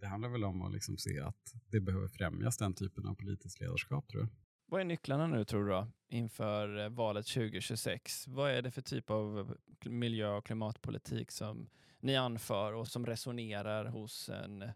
[0.00, 3.60] det handlar väl om att liksom se att det behöver främjas, den typen av politiskt
[3.60, 4.30] ledarskap tror jag.
[4.68, 8.28] Vad är nycklarna nu tror du då, inför eh, valet 2026?
[8.28, 11.68] Vad är det för typ av miljö och klimatpolitik som
[12.00, 14.70] ni anför och som resonerar hos en,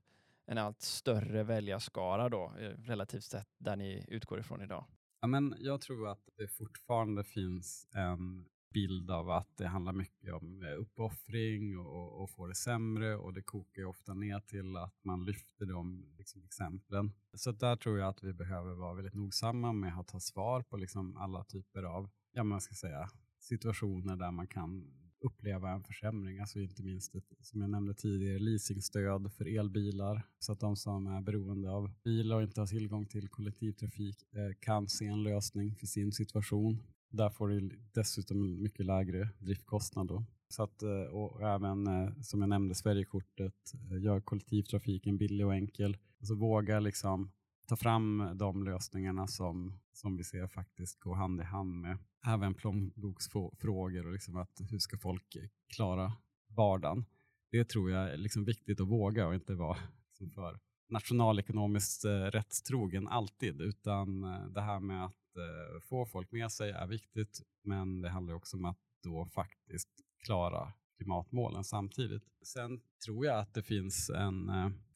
[0.46, 4.84] en allt större väljarskara då, eh, relativt sett där ni utgår ifrån idag?
[5.20, 10.32] Ja, men jag tror att det fortfarande finns en bild av att det handlar mycket
[10.34, 14.94] om eh, uppoffring och, och få det sämre och det kokar ofta ner till att
[15.04, 17.12] man lyfter de liksom, exemplen.
[17.34, 20.76] Så där tror jag att vi behöver vara väldigt nogsamma med att ta svar på
[20.76, 26.38] liksom alla typer av, ja man ska säga, situationer där man kan uppleva en försämring.
[26.38, 31.06] Alltså inte minst, ett, som jag nämnde tidigare, leasingstöd för elbilar så att de som
[31.06, 35.76] är beroende av bilar och inte har tillgång till kollektivtrafik eh, kan se en lösning
[35.76, 36.82] för sin situation.
[37.11, 40.06] Där får du dessutom mycket lägre driftkostnad.
[40.06, 40.24] Då.
[40.48, 45.54] Så att, eh, och även eh, som jag nämnde, Sverigekortet eh, gör kollektivtrafiken billig och
[45.54, 45.96] enkel.
[46.20, 47.32] Alltså våga liksom
[47.66, 52.54] ta fram de lösningarna som, som vi ser faktiskt går hand i hand med även
[52.54, 55.36] plånboksfrågor och liksom att hur ska folk
[55.76, 56.12] klara
[56.48, 57.04] vardagen.
[57.50, 59.76] Det tror jag är liksom viktigt att våga och inte vara
[60.08, 60.58] liksom för
[60.88, 64.20] nationalekonomiskt eh, rättstrogen alltid, utan
[64.54, 68.57] det här med att eh, få folk med sig är viktigt, men det handlar också
[68.57, 69.91] om att då faktiskt
[70.24, 72.22] klara klimatmålen samtidigt.
[72.43, 74.51] Sen tror jag att det finns en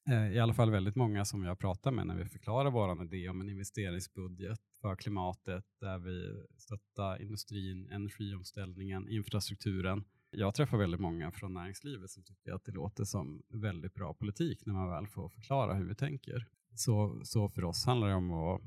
[0.09, 3.03] Eh, eh i alla fall väldigt många som jag pratar med när vi förklarar vår
[3.03, 10.05] idé om en investeringsbudget för klimatet där vi stöttar industrin, energiomställningen, infrastrukturen.
[10.31, 14.67] Jag träffar väldigt många från näringslivet som tycker att det låter som väldigt bra politik
[14.67, 16.47] när man väl får förklara hur vi tänker.
[16.75, 18.61] Så, så för oss handlar det om att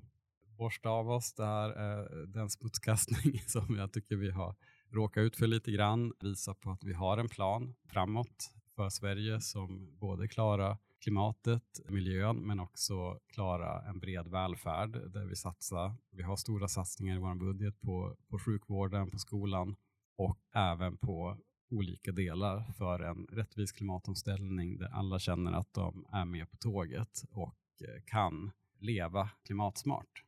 [0.57, 4.55] borsta av oss det här, eh, den smutskastning som jag tycker vi har
[4.89, 9.41] råkat ut för lite grann, visa på att vi har en plan framåt för Sverige
[9.41, 15.95] som både klarar klimatet, miljön, men också klara en bred välfärd där vi satsar.
[16.11, 19.75] Vi har stora satsningar i vår budget på, på sjukvården, på skolan
[20.17, 21.37] och även på
[21.69, 27.23] olika delar för en rättvis klimatomställning där alla känner att de är med på tåget
[27.31, 30.26] och eh, kan leva klimatsmart.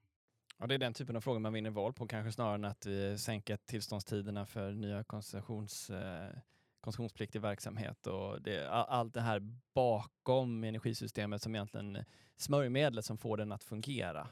[0.61, 2.85] Ja, det är den typen av frågor man vinner val på, kanske snarare än att
[2.85, 6.29] eh, vi sänker tillståndstiderna för nya koncessions, eh,
[6.81, 9.39] konsumtionspliktig verksamhet och det, allt det här
[9.73, 12.05] bakom energisystemet som egentligen
[12.37, 14.27] smörjmedlet som får den att fungera.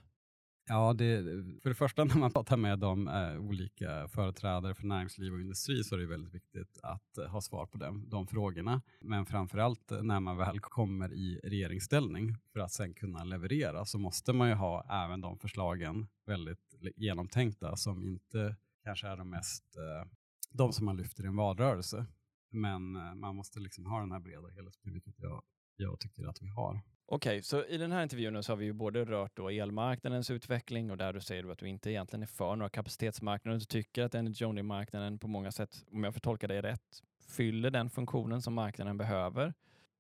[0.70, 1.24] Ja, det,
[1.64, 5.84] för det första när man pratar med de eh, olika företrädare för näringsliv och industri
[5.84, 8.82] så är det väldigt viktigt att eh, ha svar på dem, de frågorna.
[9.02, 14.00] Men framförallt eh, när man väl kommer i regeringsställning för att sen kunna leverera så
[14.00, 19.78] måste man ju ha även de förslagen väldigt genomtänkta som inte kanske är de mest
[19.78, 20.10] eh,
[20.52, 22.06] de som man lyfter i en valrörelse.
[22.50, 25.44] Men eh, man måste liksom ha den här breda helhetsbilden, vilket jag,
[25.76, 26.82] jag tycker att vi har.
[27.10, 30.32] Okej, okay, så i den här intervjun så har vi ju både rört då elmarknadens
[30.32, 33.60] utveckling och där du säger att du inte egentligen är för några kapacitetsmarknader.
[33.60, 37.72] Du tycker att energy only-marknaden på många sätt, om jag får tolka dig rätt, fyller
[37.72, 39.54] den funktionen som marknaden behöver.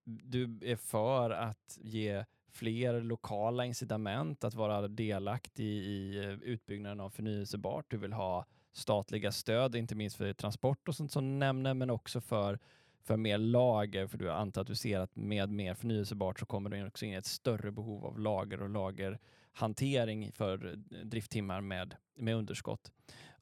[0.03, 7.09] Du är för att ge fler lokala incitament att vara delaktig i eh, utbyggnaden av
[7.09, 7.85] förnyelsebart.
[7.89, 11.89] Du vill ha statliga stöd, inte minst för transport och sånt som du nämner, men
[11.89, 12.59] också för,
[13.07, 16.69] för mer lager, för du antar att du ser att med mer förnyelsebart så kommer
[16.69, 20.57] det också in ett större behov av lager och lagerhantering för
[21.03, 22.91] drifttimmar med, med underskott.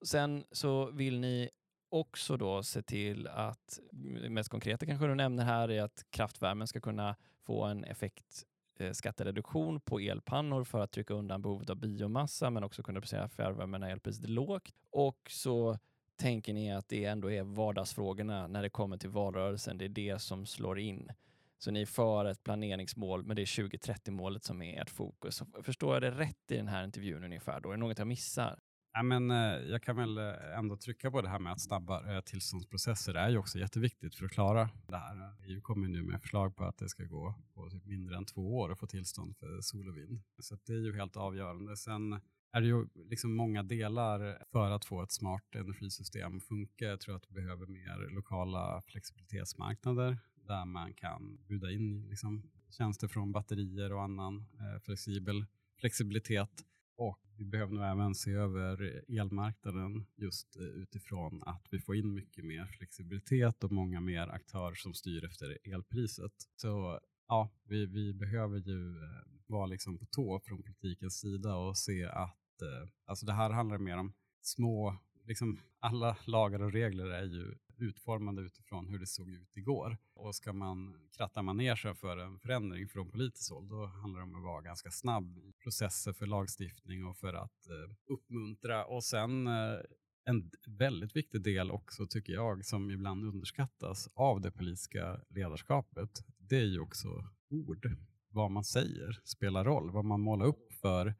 [0.02, 1.50] Sen så vill ni
[1.90, 6.68] också då se till att, det mest konkreta kanske du nämner här, är att kraftvärmen
[6.68, 8.44] ska kunna få en effekt
[8.80, 13.30] eh, skattereduktion på elpannor för att trycka undan behovet av biomassa men också kunna producera
[13.30, 14.74] fjärrvärme när elpriset är lågt.
[14.92, 15.80] Och så
[16.18, 19.78] tänker ni att det ändå är vardagsfrågorna när det kommer till valrörelsen.
[19.78, 21.12] Det är det som slår in.
[21.58, 25.44] Så ni är för ett planeringsmål, men det är 2030-målet som är ert fokus.
[25.64, 27.60] Förstår jag det rätt i den här intervjun ungefär?
[27.60, 27.70] Då?
[27.70, 28.60] Är det något jag missar?
[28.98, 29.38] Ja, men, eh,
[29.72, 33.30] jag kan väl eh, ändå trycka på det här med att snabba eh, tillståndsprocesser är
[33.30, 35.34] ju också jätteviktigt för att klara det här.
[35.48, 38.58] EU kommer nu med förslag på att det ska gå på typ mindre än två
[38.58, 40.22] år att få tillstånd för sol och vind.
[40.40, 41.78] Så det är ju helt avgörande.
[41.78, 42.22] Sen
[42.56, 46.86] är det ju liksom många delar för att få ett smart energisystem att funka.
[46.86, 53.08] Jag tror att vi behöver mer lokala flexibilitetsmarknader där man kan bjuda in liksom tjänster
[53.08, 55.46] från batterier och annan eh, flexibel
[55.80, 56.66] flexibilitet
[56.98, 62.14] och vi behöver nog även se över elmarknaden just eh, utifrån att vi får in
[62.14, 66.34] mycket mer flexibilitet och många mer aktörer som styr efter elpriset.
[66.56, 69.10] Så ja, vi, vi behöver ju eh,
[69.48, 73.78] vara liksom på tå från politikens sida och se att eh, alltså det här handlar
[73.78, 79.30] mer om små, liksom alla lagar och regler är ju utformade utifrån hur det såg
[79.30, 79.98] ut igår.
[80.14, 84.36] Och ska man kratta manegen för en förändring från politiskt håll, då handlar det om
[84.36, 88.86] att vara ganska snabb i processer för lagstiftning och för att eh, uppmuntra.
[88.86, 89.80] Och sen eh,
[90.26, 96.58] en väldigt viktig del också, tycker jag, som ibland underskattas av det politiska ledarskapet, det
[96.58, 97.08] är ju också
[97.50, 97.90] ord.
[98.30, 101.16] Vad man säger spelar roll, vad man målar upp för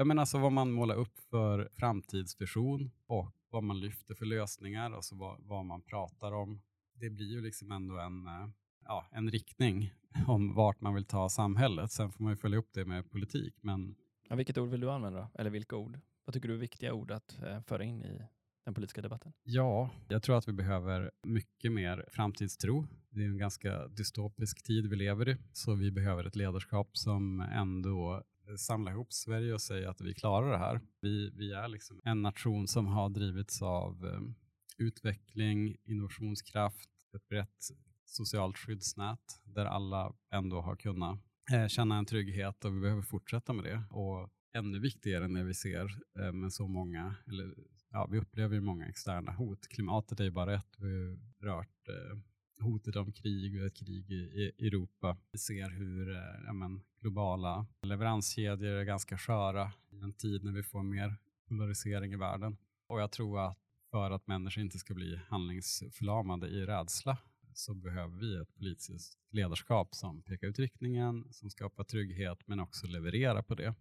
[0.00, 4.90] jag menar alltså vad man målar upp för framtidsvision och vad man lyfter för lösningar,
[4.90, 6.62] alltså vad, vad man pratar om.
[6.94, 8.48] Det blir ju liksom ändå en, eh,
[8.84, 9.92] ja, en riktning
[10.26, 11.92] om vart man vill ta samhället.
[11.92, 13.54] Sen får man ju följa upp det med politik.
[13.60, 13.94] Men...
[14.28, 15.30] Ja, vilket ord vill du använda?
[15.34, 16.00] Eller vilka ord?
[16.24, 18.22] Vad tycker du är viktiga ord att eh, föra in i
[18.64, 19.32] den politiska debatten?
[19.42, 22.86] Ja, jag tror att vi behöver mycket mer framtidstro.
[23.10, 27.40] Det är en ganska dystopisk tid vi lever i, så vi behöver ett ledarskap som
[27.40, 28.22] ändå
[28.56, 30.80] samla ihop Sverige och säga att vi klarar det här.
[31.00, 34.20] Vi, vi är liksom en nation som har drivits av eh,
[34.78, 37.70] utveckling, innovationskraft, ett brett
[38.04, 41.20] socialt skyddsnät där alla ändå har kunnat
[41.52, 43.82] eh, känna en trygghet och vi behöver fortsätta med det.
[43.90, 47.54] Och ännu viktigare när vi ser eh, med så många, eller
[47.90, 49.68] ja, vi upplever ju många externa hot.
[49.68, 50.76] Klimatet är ju bara ett.
[50.78, 52.18] Vi har rört eh,
[52.60, 55.16] hotet om krig och ett krig i, Europa.
[55.32, 60.52] Vi ser hur eh, ja, men, globala leveranskedjor är ganska sköra i en tid när
[60.52, 61.16] vi får mer
[61.48, 62.56] polarisering i världen.
[62.86, 63.58] Och jag tror att
[63.90, 67.18] för att människor inte ska bli handlingsförlamade i rädsla
[67.54, 72.86] så behöver vi ett politiskt ledarskap som pekar ut riktningen, som skapar trygghet men också
[72.86, 73.74] levererar på det.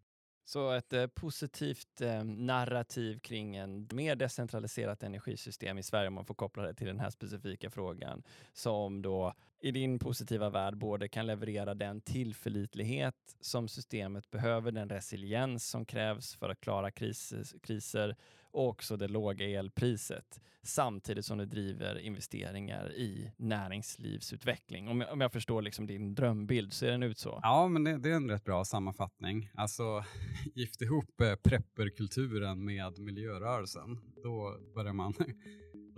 [0.49, 6.25] Så ett eh, positivt eh, narrativ kring en mer decentraliserat energisystem i Sverige, om man
[6.25, 8.23] får koppla det till den här specifika frågan,
[8.53, 14.89] som då i din positiva värld både kan leverera den tillförlitlighet som systemet behöver, den
[14.89, 18.15] resiliens som krävs för att klara kriser, kriser
[18.51, 24.87] och också det låga elpriset samtidigt som det driver investeringar i näringslivsutveckling.
[24.87, 27.39] Om jag, om jag förstår liksom din drömbild, ser den ut så?
[27.43, 29.49] Ja, men det, det är en rätt bra sammanfattning.
[29.53, 30.03] Alltså,
[30.55, 35.13] gift ihop eh, prepperkulturen med miljörörelsen, då börjar man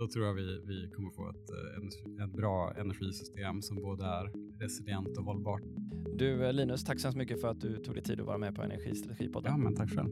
[0.02, 4.32] då tror jag vi, vi kommer få ett, eh, ett bra energisystem som både är
[4.60, 5.62] resilient och hållbart.
[6.18, 8.38] Du eh, Linus, tack så hemskt mycket för att du tog dig tid att vara
[8.38, 9.52] med på Energistrategipodden.
[9.52, 10.10] Ja, men tack själv.